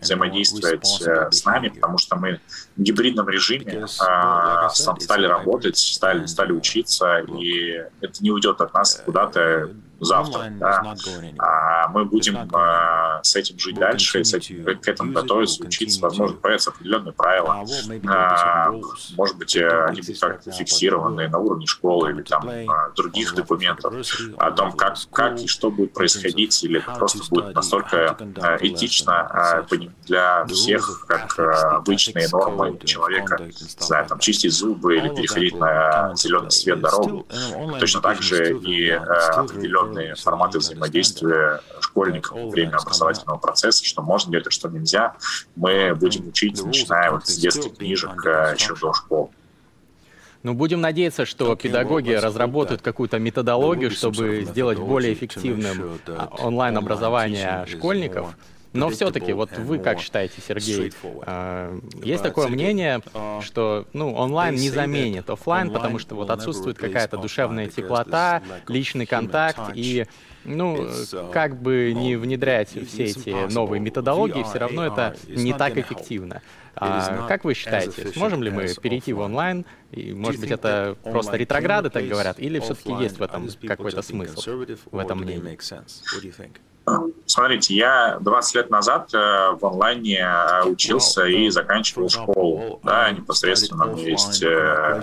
взаимодействовать 0.00 1.02
э, 1.06 1.30
с 1.30 1.44
нами, 1.44 1.68
потому 1.68 1.98
что 1.98 2.16
мы 2.16 2.40
в 2.76 2.82
гибридном 2.82 3.28
режиме 3.28 3.86
а, 4.00 4.68
стали 4.70 5.26
работать, 5.26 5.76
стали, 5.76 6.26
стали 6.26 6.52
учиться, 6.52 7.18
и 7.18 7.82
это 8.00 8.22
не 8.22 8.30
уйдет 8.30 8.60
от 8.60 8.72
нас 8.74 9.02
куда-то 9.04 9.70
завтра. 10.04 10.52
Да? 10.58 10.94
А 11.38 11.88
мы 11.88 12.04
будем 12.04 12.48
а, 12.52 13.20
с 13.22 13.36
этим 13.36 13.58
жить 13.58 13.76
дальше, 13.76 14.24
с 14.24 14.34
этим, 14.34 14.64
к 14.64 14.88
этому 14.88 15.12
готовиться, 15.12 15.64
учиться, 15.64 16.00
возможно, 16.00 16.36
появятся 16.36 16.70
определенные 16.70 17.12
правила. 17.12 17.64
А, 18.06 18.72
может 19.16 19.36
быть, 19.36 19.56
они 19.56 20.00
будут 20.00 20.20
как-то 20.20 20.50
фиксированы 20.52 21.28
на 21.28 21.38
уровне 21.38 21.66
школы 21.66 22.10
или 22.10 22.22
там 22.22 22.48
а, 22.48 22.90
других 22.90 23.34
документов 23.34 23.92
о 24.38 24.50
том, 24.50 24.72
как, 24.72 24.96
как 25.12 25.40
и 25.40 25.46
что 25.46 25.70
будет 25.70 25.92
происходить, 25.92 26.62
или 26.64 26.80
это 26.80 26.98
просто 26.98 27.18
будет 27.30 27.54
настолько 27.54 28.16
а, 28.36 28.56
этично 28.60 29.20
а, 29.20 29.66
для 30.06 30.44
всех, 30.46 31.06
как 31.06 31.38
а, 31.38 31.76
обычные 31.76 32.28
нормы 32.28 32.78
человека, 32.84 33.38
не 33.40 33.52
знаю, 33.78 34.06
там, 34.06 34.18
чистить 34.18 34.52
зубы 34.52 34.96
или 34.96 35.08
переходить 35.08 35.56
на 35.56 36.14
зеленый 36.14 36.50
свет 36.50 36.80
дорогу. 36.80 37.26
Точно 37.80 38.00
так 38.00 38.22
же 38.22 38.56
и 38.58 38.90
определенные 38.90 39.93
определенные 39.94 40.14
форматы 40.14 40.58
взаимодействия 40.58 41.60
школьников 41.80 42.32
во 42.32 42.48
время 42.48 42.76
образовательного 42.76 43.38
процесса, 43.38 43.84
что 43.84 44.02
можно 44.02 44.30
делать, 44.30 44.46
а 44.46 44.50
что 44.50 44.68
нельзя. 44.68 45.14
Мы 45.56 45.94
будем 45.94 46.28
учить, 46.28 46.62
начиная 46.62 47.10
вот 47.12 47.26
с 47.26 47.36
детских 47.36 47.76
книжек 47.76 48.24
э, 48.26 48.54
еще 48.58 48.74
до 48.76 48.92
школы. 48.92 49.28
Ну, 50.42 50.52
будем 50.52 50.82
надеяться, 50.82 51.24
что 51.24 51.56
педагоги 51.56 52.12
разработают 52.12 52.82
какую-то 52.82 53.18
методологию, 53.18 53.90
чтобы 53.90 54.42
сделать 54.42 54.78
более 54.78 55.14
эффективным 55.14 56.00
онлайн-образование 56.38 57.64
школьников. 57.66 58.36
Но 58.74 58.90
все-таки, 58.90 59.32
вот 59.32 59.56
вы 59.56 59.78
как 59.78 60.00
считаете, 60.00 60.42
Сергей, 60.46 60.92
э, 61.26 61.80
есть 62.02 62.22
такое 62.22 62.48
мнение, 62.48 63.00
что 63.40 63.86
ну, 63.92 64.12
онлайн 64.14 64.56
не 64.56 64.68
заменит 64.68 65.30
офлайн, 65.30 65.70
потому 65.70 65.98
что 65.98 66.16
вот 66.16 66.30
отсутствует 66.30 66.76
какая-то 66.76 67.16
душевная 67.16 67.68
теплота, 67.68 68.42
личный 68.68 69.06
контакт 69.06 69.70
и 69.74 70.06
ну, 70.44 70.88
как 71.32 71.60
бы 71.60 71.94
не 71.94 72.16
внедрять 72.16 72.68
все 72.68 73.04
эти 73.04 73.52
новые 73.52 73.80
методологии, 73.80 74.42
все 74.42 74.58
равно 74.58 74.84
это 74.86 75.16
не 75.28 75.54
так 75.54 75.78
эффективно. 75.78 76.42
А 76.76 77.26
как 77.28 77.44
вы 77.44 77.54
считаете, 77.54 78.08
сможем 78.08 78.42
ли 78.42 78.50
мы 78.50 78.66
перейти 78.82 79.12
в 79.12 79.20
онлайн? 79.20 79.64
И, 79.92 80.12
может 80.12 80.40
быть, 80.40 80.50
это 80.50 80.96
просто 81.04 81.36
ретрограды 81.36 81.88
так 81.88 82.06
говорят, 82.06 82.40
или 82.40 82.58
все-таки 82.58 82.92
есть 83.00 83.18
в 83.18 83.22
этом 83.22 83.48
какой-то 83.66 84.02
смысл, 84.02 84.40
в 84.90 84.98
этом 84.98 85.20
мнении? 85.20 85.56
Смотрите, 87.26 87.74
я 87.74 88.18
20 88.20 88.54
лет 88.54 88.70
назад 88.70 89.08
э, 89.14 89.16
в 89.58 89.64
онлайне 89.64 90.18
э, 90.18 90.64
учился 90.66 91.24
и 91.24 91.48
заканчивал 91.48 92.10
школу. 92.10 92.80
Да, 92.82 93.10
непосредственно 93.10 93.86
у 93.86 93.96
меня 93.96 94.10
есть 94.10 94.42
э, 94.42 95.00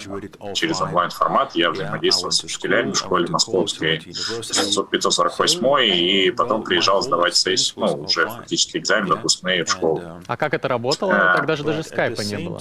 через 0.53 0.79
онлайн-формат. 0.81 1.55
Я 1.55 1.71
взаимодействовал 1.71 2.31
с 2.31 2.43
учителями 2.43 2.91
в 2.91 2.97
школе 2.97 3.27
московской 3.27 3.97
548 3.97 5.79
и 5.95 6.31
потом 6.31 6.63
приезжал 6.63 7.01
сдавать 7.01 7.35
сессию, 7.35 7.73
ну, 7.77 8.03
уже 8.03 8.27
фактически 8.27 8.77
экзамен 8.77 9.07
выпускные 9.07 9.65
в 9.65 9.71
школу. 9.71 10.21
А 10.27 10.37
как 10.37 10.53
это 10.53 10.67
работало? 10.67 11.33
Тогда 11.35 11.55
же 11.55 11.63
даже 11.63 11.83
скайпа 11.83 12.21
не 12.21 12.37
было. 12.37 12.59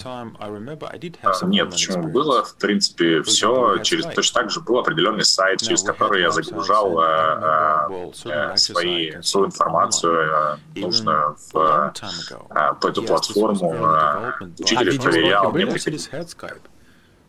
Нет, 1.42 1.70
почему? 1.70 2.08
Было, 2.08 2.44
в 2.44 2.54
принципе, 2.56 3.22
все. 3.22 3.78
Через, 3.82 4.06
точно 4.06 4.40
так 4.40 4.50
же 4.50 4.60
был 4.60 4.78
определенный 4.78 5.24
сайт, 5.24 5.60
через 5.60 5.82
который 5.82 6.22
я 6.22 6.30
загружал 6.30 6.98
свои 8.56 9.09
свою 9.22 9.46
информацию 9.46 10.58
нужно 10.76 11.36
в, 11.52 11.92
в 12.80 12.84
эту 12.86 13.02
платформу. 13.02 13.74
Учитель 14.58 15.00
проверял, 15.00 15.52
мне 15.52 15.66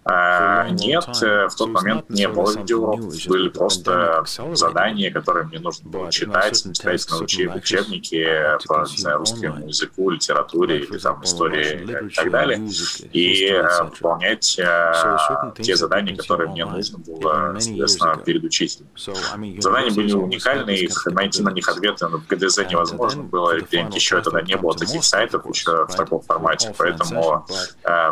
а, 0.03 0.67
нет, 0.69 1.05
э, 1.21 1.47
в 1.47 1.55
тот 1.55 1.69
момент 1.69 2.09
не 2.09 2.27
было 2.27 2.57
видеоуроков, 2.57 3.27
были 3.27 3.49
просто 3.49 4.23
задания, 4.53 5.11
которые 5.11 5.45
мне 5.45 5.59
нужно 5.59 5.89
было 5.89 6.11
читать, 6.11 6.57
самостоятельно 6.57 7.17
учить 7.19 7.55
учебники 7.55 8.27
по 8.67 8.85
знаю, 8.85 9.19
русскому 9.19 9.67
языку, 9.67 10.09
литературе 10.09 10.79
или 10.79 10.97
там 10.97 11.23
истории 11.23 11.83
и 12.09 12.15
так 12.15 12.31
далее, 12.31 12.67
и 13.13 13.45
э, 13.45 13.83
выполнять 13.83 14.57
э, 14.57 15.51
те 15.57 15.75
задания, 15.75 16.15
которые 16.15 16.49
мне 16.49 16.65
нужно 16.65 16.97
было, 16.97 17.55
соответственно, 17.59 18.17
перед 18.17 18.43
учителем. 18.43 18.87
Задания 18.95 19.93
были 19.93 20.13
уникальные, 20.13 20.79
их, 20.79 21.05
найти 21.05 21.43
на 21.43 21.51
них 21.51 21.69
ответы 21.69 22.07
в 22.07 22.25
ГДЗ 22.25 22.59
невозможно 22.69 23.21
было, 23.21 23.59
где-нибудь 23.59 23.95
еще 23.95 24.19
тогда 24.21 24.41
не 24.41 24.57
было. 24.57 24.75
таких 24.75 25.03
сайтов 25.03 25.45
еще 25.45 25.85
в 25.85 25.95
таком 25.95 26.21
формате, 26.21 26.73
поэтому 26.75 27.45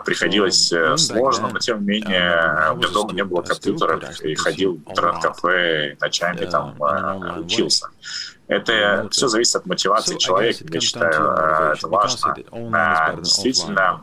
приходилось 0.05 0.71
сложно, 0.97 1.49
но 1.51 1.57
тем 1.57 1.78
не 1.79 1.85
менее, 1.85 2.71
у 2.73 2.77
меня 2.77 2.87
дома 2.89 3.13
не 3.13 3.23
было 3.23 3.41
компьютера, 3.41 3.99
и 4.23 4.35
ходил 4.35 4.81
в 4.85 4.91
интернет-кафе, 4.91 5.97
ночами 5.99 6.45
там 6.45 6.75
э, 6.81 7.39
учился. 7.41 7.89
Это 8.49 9.07
все 9.11 9.27
зависит 9.27 9.57
от 9.57 9.67
мотивации 9.67 10.17
человека, 10.17 10.65
я 10.67 10.79
считаю, 10.81 11.35
э, 11.37 11.73
это 11.77 11.87
важно. 11.87 12.35
А, 12.73 13.13
действительно, 13.13 14.01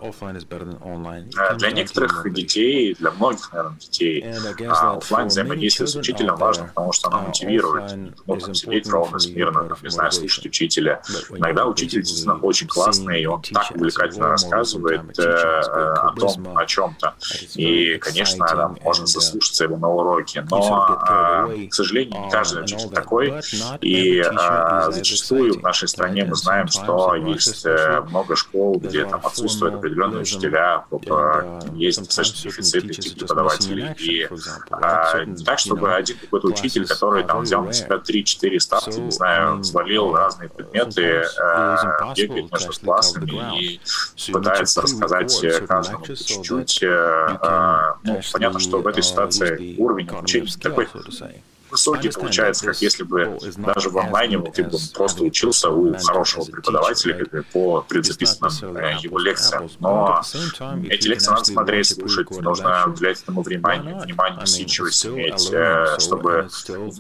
для 1.57 1.71
некоторых 1.73 2.33
детей, 2.33 2.95
для 2.95 3.11
многих, 3.11 3.53
наверное, 3.53 3.77
детей, 3.81 4.25
а, 4.69 4.99
офлайн 4.99 5.27
взаимодействие 5.27 5.89
с 5.89 5.97
учителем 5.97 6.37
важно, 6.37 6.67
потому 6.69 6.93
что 6.93 7.09
оно 7.09 7.23
мотивирует. 7.23 7.93
Ну, 8.27 8.37
там, 8.37 8.55
сидеть 8.55 8.89
ровно, 8.89 9.19
смирно, 9.19 9.65
там, 9.65 9.79
не 9.83 9.91
знаю, 9.91 10.13
слушать 10.13 10.47
учителя. 10.47 11.03
Иногда 11.31 11.67
учитель 11.67 12.03
действительно 12.03 12.37
очень 12.37 12.69
классный, 12.69 13.23
и 13.23 13.27
он 13.27 13.43
так 13.43 13.73
увлекательно 13.75 14.29
рассказывает 14.29 15.19
э, 15.19 15.25
о 15.25 16.15
том, 16.17 16.57
о 16.57 16.65
чем-то. 16.67 17.15
И, 17.57 17.99
конечно, 17.99 18.47
там, 18.47 18.79
можно 18.85 19.07
заслушаться 19.09 19.65
его 19.65 19.77
на 19.77 19.89
уроке, 19.89 20.47
но, 20.49 21.51
к 21.69 21.75
сожалению, 21.75 22.21
не 22.27 22.31
каждый 22.31 22.63
учитель 22.63 22.91
такой, 22.91 23.35
и 23.81 24.21
а, 24.21 24.36
зачастую 24.91 25.59
в 25.59 25.63
нашей 25.63 25.89
стране 25.89 26.25
мы 26.25 26.35
знаем, 26.35 26.69
что 26.69 27.15
есть 27.15 27.65
э, 27.67 28.01
много 28.09 28.37
школ, 28.37 28.79
где 28.79 29.05
там 29.05 29.21
отсутствуют 29.25 29.77
определенные 29.77 30.21
учителя, 30.21 30.85
есть 31.75 32.05
достаточно 32.05 32.51
дефицит 32.51 32.85
этих 32.85 33.15
преподавателей. 33.15 33.95
И 33.99 34.29
а, 34.71 35.25
не 35.25 35.45
так, 35.45 35.59
чтобы 35.59 35.95
один 35.95 36.19
какой-то 36.19 36.49
учитель, 36.49 36.87
который 36.87 37.25
там 37.25 37.43
взял 37.43 37.63
на 37.63 37.73
себя 37.73 37.97
3-4 37.97 38.61
ставки, 38.61 38.99
не 38.99 39.11
знаю, 39.11 39.59
взвалил 39.59 40.15
разные 40.15 40.49
предметы, 40.49 41.25
а, 41.41 42.15
бегает 42.15 42.53
между 42.53 42.73
классами 42.73 43.61
и 43.61 43.81
пытается 44.33 44.83
рассказать 44.83 45.45
каждому 45.67 46.05
чуть-чуть. 46.05 46.83
Ну, 46.83 48.21
понятно, 48.33 48.61
что 48.61 48.81
в 48.81 48.87
этой 48.87 49.03
ситуации 49.03 49.77
уровень 49.79 50.09
обучения 50.09 50.51
такой 50.61 50.89
итоге 51.77 52.11
получается, 52.11 52.67
как 52.67 52.81
если 52.83 53.03
бы 53.03 53.39
даже 53.75 53.91
в 53.91 53.99
онлайне 53.99 54.39
ты 54.51 54.65
бы 54.65 54.79
просто 54.95 55.25
учился 55.25 55.71
у 55.71 55.95
хорошего 55.97 56.45
преподавателя 56.45 57.25
по 57.53 57.83
предзаписанным 57.83 58.77
э, 58.77 58.97
его 59.01 59.19
лекциям. 59.19 59.69
Но 59.81 60.23
эти 60.89 61.09
лекции 61.09 61.31
надо 61.31 61.45
смотреть, 61.45 61.89
слушать, 61.89 62.31
нужно 62.31 62.85
уделять 62.87 63.23
этому 63.23 63.43
внимание, 63.43 63.95
внимание, 64.01 64.43
усидчивость 64.43 65.07
иметь, 65.07 65.51
э, 65.53 65.99
чтобы 65.99 66.49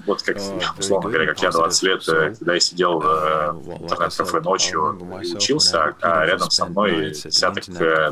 вот 0.07 0.23
как, 0.23 0.39
условно 0.79 1.11
говоря, 1.11 1.27
как 1.27 1.43
я 1.43 1.51
20 1.51 1.83
лет, 1.83 2.05
когда 2.05 2.55
я 2.55 2.61
сидел 2.61 3.01
в 3.01 3.83
интернет-кафе 3.83 4.41
ночью 4.41 4.99
и 5.23 5.35
учился, 5.35 5.95
а 6.01 6.25
рядом 6.25 6.51
со 6.51 6.67
мной 6.67 7.11
десяток 7.11 7.65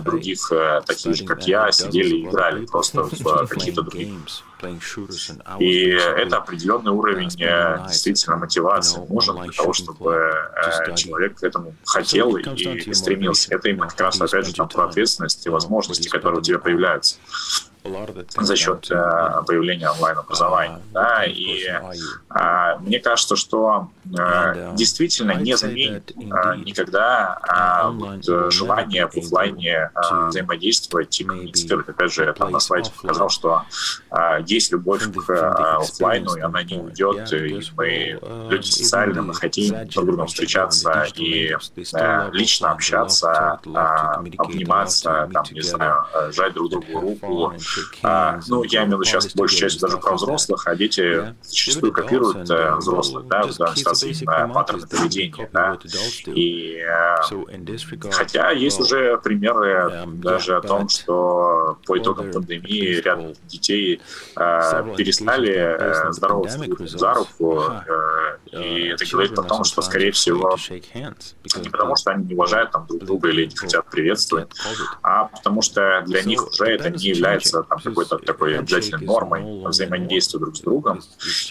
других 0.03 0.51
таких 0.87 1.15
же, 1.15 1.25
как 1.25 1.47
я, 1.47 1.71
сидели 1.73 2.17
и 2.17 2.25
играли 2.27 2.67
просто 2.67 3.03
в 3.11 3.47
какие-то 3.47 3.83
другие 3.83 4.15
и 5.59 5.89
это 5.89 6.39
определенный 6.39 6.93
уровень 6.93 7.31
э, 7.41 7.87
действительно 7.89 8.37
мотивации. 8.37 9.01
Нужен 9.09 9.41
для 9.43 9.53
того, 9.53 9.73
чтобы 9.73 10.13
э, 10.13 10.95
человек 10.95 11.39
к 11.39 11.43
этому 11.43 11.75
хотел 11.85 12.37
и 12.37 12.95
стремился. 12.95 13.55
Это 13.55 13.69
именно 13.69 13.89
как 13.89 14.01
раз, 14.01 14.21
опять 14.21 14.47
же, 14.47 14.55
там, 14.55 14.69
про 14.69 14.87
ответственность 14.87 15.47
и 15.47 15.49
возможности, 15.49 16.09
которые 16.09 16.41
у 16.41 16.43
тебя 16.43 16.59
появляются 16.59 17.17
за 17.85 18.57
счет 18.57 18.91
э, 18.91 18.95
появления 19.47 19.91
онлайн-образования. 19.91 20.77
Uh, 20.77 20.93
да, 20.93 21.25
и 21.27 21.65
э, 21.67 22.79
мне 22.81 22.99
кажется, 22.99 23.37
что 23.37 23.89
э, 24.07 24.73
действительно 24.75 25.33
не 25.33 25.55
заменит 25.57 26.11
э, 26.13 26.57
никогда 26.65 27.39
э, 27.47 27.91
вот, 27.91 28.27
э, 28.27 28.51
желание 28.51 29.07
в 29.07 29.17
офлайне 29.17 29.91
э, 29.95 30.27
взаимодействовать 30.29 31.21
и 31.21 31.25
коммуницировать. 31.25 31.89
Опять 31.89 32.13
же, 32.13 32.33
там 32.33 32.53
на 32.53 32.61
слайде 32.61 32.91
показал, 32.91 33.29
что 33.29 33.63
э, 34.11 34.43
есть 34.47 34.73
любовь 34.73 35.03
к 35.03 35.31
э, 35.31 35.35
офлайну, 35.35 36.37
и 36.37 36.41
она 36.41 36.63
не 36.63 36.79
уйдет, 36.79 37.31
и 37.33 37.61
мы 37.77 38.19
люди 38.51 38.67
социальные, 38.67 39.23
мы 39.23 39.35
хотим 39.35 39.75
друг 39.89 40.05
с 40.05 40.07
другом 40.07 40.27
встречаться 40.27 41.07
и 41.17 41.55
э, 41.95 42.31
лично 42.33 42.71
общаться, 42.71 43.61
э, 43.67 43.71
обниматься, 44.39 45.29
там, 45.33 45.45
не 45.51 45.61
знаю, 45.61 46.07
жать 46.33 46.55
друг 46.55 46.71
другу 46.71 47.01
руку, 47.01 47.53
а, 48.03 48.41
ну, 48.49 48.63
я 48.65 48.85
имею 48.85 48.99
в 48.99 49.01
виду 49.01 49.05
сейчас 49.05 49.35
большей 49.35 49.59
частью 49.59 49.81
даже 49.83 49.99
про 49.99 50.15
взрослых, 50.15 50.67
а 50.67 50.75
дети 50.75 51.35
зачастую 51.43 51.93
копируют 51.93 52.49
э, 52.51 52.75
взрослых, 52.77 53.27
да, 53.27 53.43
в 53.43 53.57
данной 53.57 53.77
ситуации 53.77 54.13
именно 54.13 54.53
паттерны 54.53 54.87
поведения, 54.87 55.49
да. 55.53 55.79
И 56.27 56.77
э, 56.77 57.17
хотя 58.11 58.51
есть 58.51 58.81
уже 58.81 59.19
примеры 59.19 60.05
даже 60.07 60.57
о 60.57 60.61
том, 60.61 60.89
что 60.89 61.79
по 61.87 61.99
итогам 61.99 62.31
пандемии 62.33 63.01
ряд 63.01 63.21
детей 63.47 64.01
э, 64.37 64.95
перестали 64.97 65.55
э, 65.55 66.13
здороваться 66.13 66.59
за 66.87 67.15
руку, 67.15 67.63
э, 67.63 68.39
и 68.53 68.89
это 68.89 69.05
говорит 69.11 69.39
о 69.39 69.43
том, 69.43 69.65
что, 69.65 69.83
скорее 69.83 70.13
всего, 70.13 70.57
не 70.95 71.69
потому, 71.71 71.97
что 71.97 72.13
они 72.13 72.25
не 72.27 72.35
уважают 72.35 72.71
там, 72.71 72.87
друг 72.87 73.05
друга 73.05 73.29
или 73.31 73.47
не 73.47 73.57
хотят 73.57 73.91
приветствовать, 73.91 74.51
а 75.03 75.25
потому 75.25 75.63
что 75.63 76.03
для 76.07 76.23
них 76.23 76.47
уже 76.47 76.67
это 76.67 76.91
не 76.91 77.09
является 77.09 77.64
там, 77.65 77.79
какой-то 77.79 78.19
такой 78.19 78.59
обязательной 78.59 79.05
нормой 79.05 79.69
взаимодействия 79.69 80.39
друг 80.39 80.57
с 80.57 80.61
другом. 80.61 81.01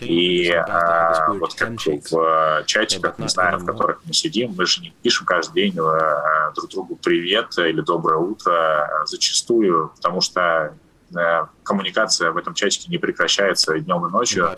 И 0.02 0.49
а, 0.52 1.34
вот 1.34 1.54
как 1.56 1.71
в 1.80 2.63
чатиках, 2.65 3.19
не 3.19 3.28
знаю, 3.28 3.60
в 3.60 3.65
которых 3.65 4.02
мы 4.06 4.13
сидим, 4.13 4.54
мы 4.58 4.65
же 4.65 4.82
не 4.82 4.93
пишем 5.02 5.26
каждый 5.26 5.54
день 5.54 5.80
а, 5.80 6.52
друг 6.56 6.69
другу 6.69 6.95
привет 6.95 7.58
или 7.58 7.82
доброе 7.82 8.17
утро 8.17 9.06
зачастую, 9.06 9.91
потому 9.95 10.21
что 10.21 10.73
э, 11.15 11.45
коммуникация 11.63 12.32
в 12.32 12.38
этом 12.38 12.54
чатике 12.54 12.89
не 12.89 12.97
прекращается 12.97 13.78
днем 13.80 14.06
и 14.08 14.12
ночью. 14.12 14.49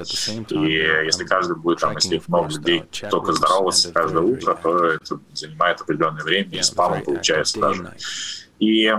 И 0.50 0.72
если 1.06 1.26
каждый 1.26 1.56
будет 1.56 1.80
там, 1.80 1.94
если 1.96 2.22
много 2.28 2.50
людей 2.50 2.84
только 3.10 3.34
здороваться 3.34 3.92
каждое 3.92 4.24
утро, 4.24 4.58
то 4.62 4.86
это 4.86 5.20
занимает 5.34 5.82
определенное 5.82 6.24
время, 6.24 6.58
и 6.58 6.62
спамом 6.62 7.04
получается 7.04 7.60
даже. 7.60 7.94
И 8.60 8.94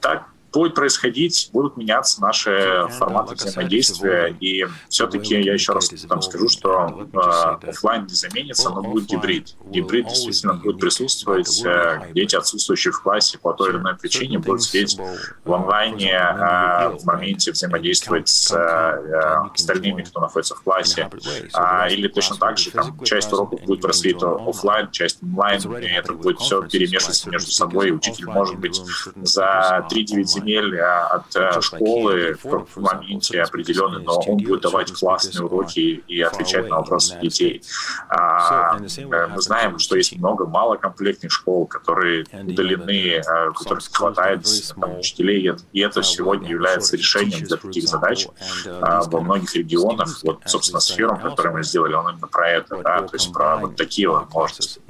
так 0.00 0.26
будет 0.52 0.74
происходить, 0.74 1.50
будут 1.52 1.76
меняться 1.76 2.20
наши 2.20 2.86
форматы 2.98 3.34
взаимодействия, 3.34 4.34
и 4.40 4.66
все-таки 4.88 5.40
я 5.40 5.52
еще 5.52 5.72
раз 5.72 5.88
там 6.08 6.22
скажу, 6.22 6.48
что 6.48 7.08
э, 7.12 7.68
офлайн 7.68 8.06
не 8.06 8.14
заменится, 8.14 8.70
но 8.70 8.82
будет 8.82 9.06
гибрид. 9.06 9.54
Гибрид 9.66 10.08
действительно 10.08 10.54
будет 10.54 10.80
присутствовать, 10.80 11.62
э, 11.64 12.12
дети, 12.14 12.36
отсутствующие 12.36 12.92
в 12.92 13.02
классе 13.02 13.38
по 13.38 13.52
той 13.52 13.70
или 13.70 13.78
иной 13.78 13.96
причине, 13.96 14.38
будут 14.38 14.62
сидеть 14.62 14.98
в 15.44 15.52
онлайне 15.52 16.12
э, 16.12 16.88
в 16.98 17.04
моменте 17.04 17.52
взаимодействовать 17.52 18.28
с 18.28 18.52
э, 18.52 19.50
остальными, 19.54 20.02
кто 20.02 20.20
находится 20.20 20.54
в 20.54 20.62
классе, 20.62 21.10
а, 21.52 21.88
или 21.88 22.08
точно 22.08 22.36
так 22.36 22.58
же 22.58 22.70
там, 22.70 22.98
часть 23.04 23.32
уроков 23.32 23.62
будет 23.62 23.82
происходить 23.82 24.22
офлайн, 24.22 24.90
часть 24.90 25.22
онлайн, 25.22 25.60
и 25.78 25.86
это 25.86 26.12
будет 26.12 26.38
все 26.38 26.62
перемешиваться 26.62 27.28
между 27.30 27.50
собой, 27.50 27.90
учитель 27.90 28.26
может 28.26 28.58
быть 28.58 28.80
за 29.16 29.86
3-9 29.90 30.45
земель 30.46 30.80
от 30.80 31.34
э, 31.36 31.60
школы 31.60 32.36
в 32.42 32.76
моменте 32.76 33.42
определенный, 33.42 34.02
но 34.02 34.18
он 34.20 34.38
будет 34.38 34.62
давать 34.62 34.92
классные 34.92 35.44
уроки 35.44 36.02
и 36.06 36.20
отвечать 36.20 36.68
на 36.68 36.76
вопросы 36.76 37.18
детей. 37.20 37.62
А, 38.08 38.76
э, 38.78 39.26
мы 39.26 39.40
знаем, 39.40 39.78
что 39.78 39.96
есть 39.96 40.16
много 40.16 40.46
малокомплектных 40.46 41.32
школ, 41.32 41.66
которые 41.66 42.24
удалены, 42.32 43.20
э, 43.20 43.52
которых 43.52 43.84
хватает 43.92 44.46
там, 44.80 44.98
учителей, 44.98 45.52
и 45.72 45.80
это 45.80 46.02
сегодня 46.02 46.50
является 46.50 46.96
решением 46.96 47.44
для 47.44 47.56
таких 47.56 47.88
задач 47.88 48.28
а, 48.66 49.02
во 49.02 49.20
многих 49.20 49.54
регионах. 49.54 50.08
Вот, 50.22 50.40
собственно, 50.46 50.80
сферу, 50.80 51.16
которую 51.16 51.54
мы 51.54 51.64
сделали, 51.64 51.94
он 51.94 52.10
именно 52.10 52.26
про 52.26 52.48
это, 52.48 52.76
да, 52.82 53.02
то 53.02 53.14
есть 53.14 53.32
про 53.32 53.56
вот 53.56 53.76
такие 53.76 54.08
возможности. 54.08 54.80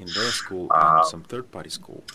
А, 0.70 1.02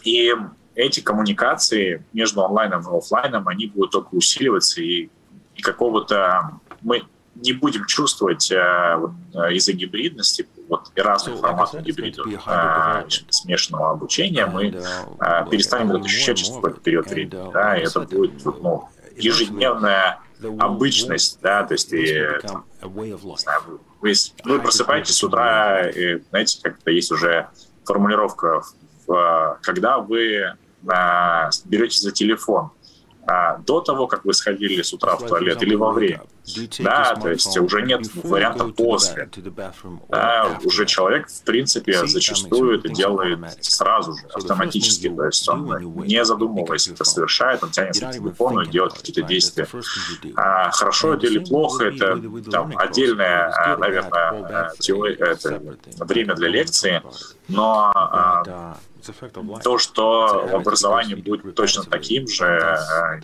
и 0.03 0.35
эти 0.75 0.99
коммуникации 0.99 2.03
между 2.13 2.43
онлайном 2.43 2.81
и 2.81 2.97
офлайном, 2.97 3.47
они 3.47 3.67
будут 3.67 3.91
только 3.91 4.15
усиливаться, 4.15 4.81
и, 4.81 5.09
и 5.55 5.61
какого-то 5.61 6.59
мы 6.81 7.03
не 7.35 7.53
будем 7.53 7.85
чувствовать 7.85 8.51
э, 8.51 8.95
вот, 8.97 9.11
э, 9.33 9.53
из-за 9.53 9.73
гибридности 9.73 10.47
вот, 10.67 10.91
и 10.95 11.01
разных 11.01 11.39
форматов 11.39 11.81
гибридов 11.81 12.27
э, 12.27 13.03
смешанного 13.29 13.91
обучения, 13.91 14.45
мы 14.45 14.67
э, 14.67 15.45
перестанем 15.49 15.91
это 15.91 16.05
ощущать 16.05 16.37
через 16.37 16.53
какой-то 16.53 16.79
период 16.81 17.07
времени. 17.09 17.51
Да, 17.53 17.77
и 17.77 17.83
это 17.83 18.01
будет 18.01 18.43
ну, 18.45 18.89
ежедневная 19.15 20.19
обычность, 20.59 21.39
да, 21.41 21.63
то 21.63 21.73
есть 21.73 21.93
и, 21.93 22.21
там, 22.41 22.65
не 22.83 23.37
знаю, 23.37 23.61
вы, 24.01 24.13
вы 24.43 24.59
просыпаетесь 24.59 25.15
с 25.15 25.23
утра, 25.23 25.87
и, 25.89 26.19
знаете, 26.29 26.59
как-то 26.61 26.91
есть 26.91 27.11
уже 27.11 27.47
формулировка, 27.85 28.63
в, 29.05 29.59
когда 29.61 29.99
вы 29.99 30.43
а, 30.43 30.57
берете 31.65 31.99
за 31.99 32.11
телефон 32.11 32.71
а, 33.27 33.57
до 33.57 33.81
того, 33.81 34.07
как 34.07 34.25
вы 34.25 34.33
сходили 34.33 34.81
с 34.81 34.93
утра 34.93 35.15
в 35.15 35.27
туалет 35.27 35.61
или 35.61 35.75
во 35.75 35.91
время. 35.91 36.21
Да, 36.79 37.15
то 37.15 37.29
есть 37.29 37.55
уже 37.57 37.81
нет 37.83 38.01
варианта 38.15 38.65
после. 38.65 39.29
Да, 40.09 40.59
уже 40.63 40.85
человек, 40.85 41.29
в 41.29 41.43
принципе, 41.43 42.05
зачастую 42.07 42.79
это 42.79 42.89
делает 42.89 43.39
сразу 43.63 44.13
же, 44.13 44.25
автоматически. 44.33 45.09
То 45.09 45.25
есть 45.25 45.47
он, 45.47 46.03
не 46.05 46.23
задумываясь, 46.25 46.87
это 46.87 47.03
совершает, 47.03 47.63
он 47.63 47.71
тянется 47.71 48.07
к 48.07 48.11
телефону 48.11 48.61
и 48.61 48.67
делает 48.67 48.93
какие-то 48.93 49.21
действия. 49.21 49.67
А 50.35 50.71
хорошо 50.71 51.13
это 51.13 51.27
или 51.27 51.39
плохо, 51.39 51.85
это 51.85 52.21
там 52.49 52.73
отдельное, 52.75 53.75
наверное, 53.77 54.71
теория, 54.79 55.15
это 55.15 55.61
время 55.99 56.35
для 56.35 56.49
лекции, 56.49 57.01
но 57.47 57.91
а, 57.93 58.77
то, 59.63 59.77
что 59.77 60.49
образование 60.53 61.15
будет 61.15 61.55
точно 61.55 61.83
таким 61.83 62.27
же, 62.27 62.45
э, 62.45 63.19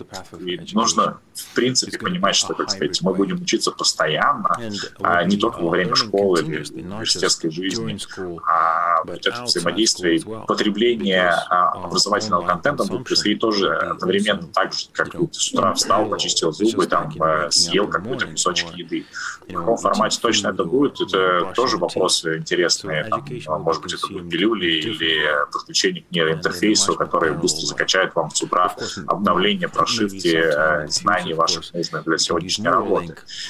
нужно, 0.72 1.20
в 1.34 1.54
принципе, 1.54 1.98
понимать, 1.98 2.36
что, 2.36 2.54
так 2.54 2.70
сказать, 2.70 3.00
мы 3.08 3.14
будем 3.14 3.42
учиться 3.42 3.70
постоянно, 3.70 4.56
а 5.02 5.24
не 5.24 5.36
только 5.36 5.60
во 5.60 5.70
время 5.70 5.94
школы 5.94 6.40
или 6.40 6.64
университетской 6.72 7.50
жизни, 7.50 7.98
а 8.46 9.02
вот 9.04 9.26
это 9.26 9.42
взаимодействие 9.42 10.20
потребление 10.46 11.30
а, 11.50 11.84
образовательного 11.84 12.46
контента 12.46 12.84
будет 12.84 13.04
происходить 13.04 13.40
тоже 13.40 13.74
одновременно 13.74 14.46
так 14.48 14.72
же, 14.72 14.86
как 14.92 15.10
ты 15.12 15.28
с 15.32 15.52
утра 15.52 15.72
встал, 15.74 16.06
почистил 16.06 16.52
зубы, 16.52 16.86
там, 16.86 17.12
съел 17.50 17.88
какой-то 17.88 18.26
кусочек 18.26 18.74
еды. 18.74 19.06
В 19.48 19.52
каком 19.52 19.78
формате 19.78 20.18
точно 20.20 20.48
это 20.48 20.64
будет, 20.64 21.00
это 21.00 21.52
тоже 21.54 21.78
вопросы 21.78 22.38
интересные. 22.38 23.04
Там, 23.04 23.62
может 23.62 23.82
быть, 23.82 23.94
это 23.94 24.06
будут 24.08 24.30
пилюли 24.30 24.66
или 24.66 25.26
подключение 25.50 26.02
к 26.02 26.10
нейроинтерфейсу, 26.10 26.94
который 26.94 27.32
быстро 27.32 27.66
закачает 27.66 28.14
вам 28.14 28.30
с 28.30 28.42
утра 28.42 28.74
обновление 29.06 29.68
прошивки 29.68 30.36
э, 30.36 30.88
знаний 30.88 31.34
ваших 31.34 31.72
нужных 31.72 32.04
для 32.04 32.18
сегодняшней 32.18 32.68
работы. 32.68 32.97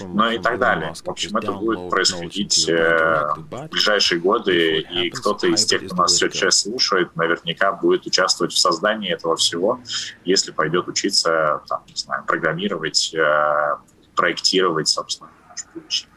Ну 0.01 0.31
и 0.31 0.39
так 0.39 0.59
далее. 0.59 0.95
В 0.95 1.09
общем, 1.09 1.37
это 1.37 1.53
будет 1.53 1.91
происходить 1.91 2.69
э, 2.69 3.29
в 3.37 3.69
ближайшие 3.69 4.21
годы, 4.21 4.81
и 4.81 5.11
кто-то 5.11 5.47
из 5.47 5.65
тех, 5.65 5.85
кто 5.87 5.97
нас 5.97 6.17
сейчас 6.17 6.63
слушает, 6.63 7.15
наверняка 7.17 7.73
будет 7.73 8.07
участвовать 8.07 8.53
в 8.53 8.59
создании 8.59 9.13
этого 9.13 9.37
всего, 9.37 9.81
если 10.25 10.53
пойдет 10.53 10.89
учиться, 10.89 11.63
там, 11.69 11.83
не 11.89 11.97
знаю, 11.97 12.25
программировать, 12.25 13.15
э, 13.15 13.77
проектировать, 14.15 14.89
собственно, 14.89 15.31
наше 15.49 15.65
будущее. 15.75 16.09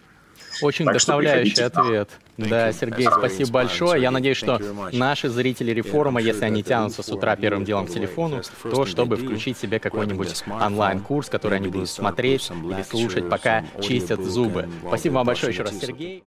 Очень 0.62 0.86
так 0.86 0.96
вдохновляющий 0.96 1.63
ответ. 1.63 2.10
Да, 2.50 2.72
Сергей, 2.72 3.08
спасибо 3.08 3.52
большое. 3.52 4.02
Я 4.02 4.12
надеюсь, 4.12 4.38
что 4.38 4.60
наши 4.92 5.30
зрители 5.30 5.72
реформа, 5.72 6.22
если 6.22 6.46
они 6.46 6.64
тянутся 6.64 7.04
с 7.04 7.10
утра 7.10 7.36
первым 7.36 7.66
делом 7.66 7.88
к 7.88 7.90
телефону, 7.90 8.42
то 8.64 8.86
чтобы 8.86 9.18
включить 9.18 9.58
себе 9.58 9.80
какой-нибудь 9.80 10.44
онлайн-курс, 10.48 11.30
который 11.30 11.58
они 11.58 11.68
будут 11.68 11.90
смотреть 11.90 12.50
или 12.50 12.84
слушать, 12.84 13.30
пока 13.30 13.64
чистят 13.82 14.22
зубы. 14.22 14.70
Спасибо 14.88 15.16
вам 15.16 15.28
большое 15.28 15.52
еще 15.54 15.64
раз, 15.64 15.80
Сергей. 15.80 16.24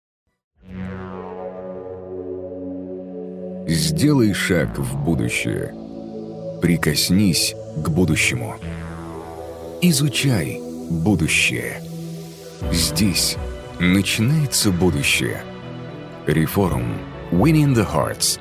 Сделай 3.66 4.32
шаг 4.32 4.78
в 4.78 5.04
будущее. 5.04 5.74
Прикоснись 6.62 7.54
к 7.76 7.88
будущему. 7.90 8.56
Изучай 9.82 10.60
будущее. 10.90 11.82
Здесь 12.72 13.36
начинается 13.78 14.70
будущее. 14.70 15.42
Reform 16.34 16.98
Winning 17.32 17.72
the 17.72 17.84
Hearts. 17.84 18.38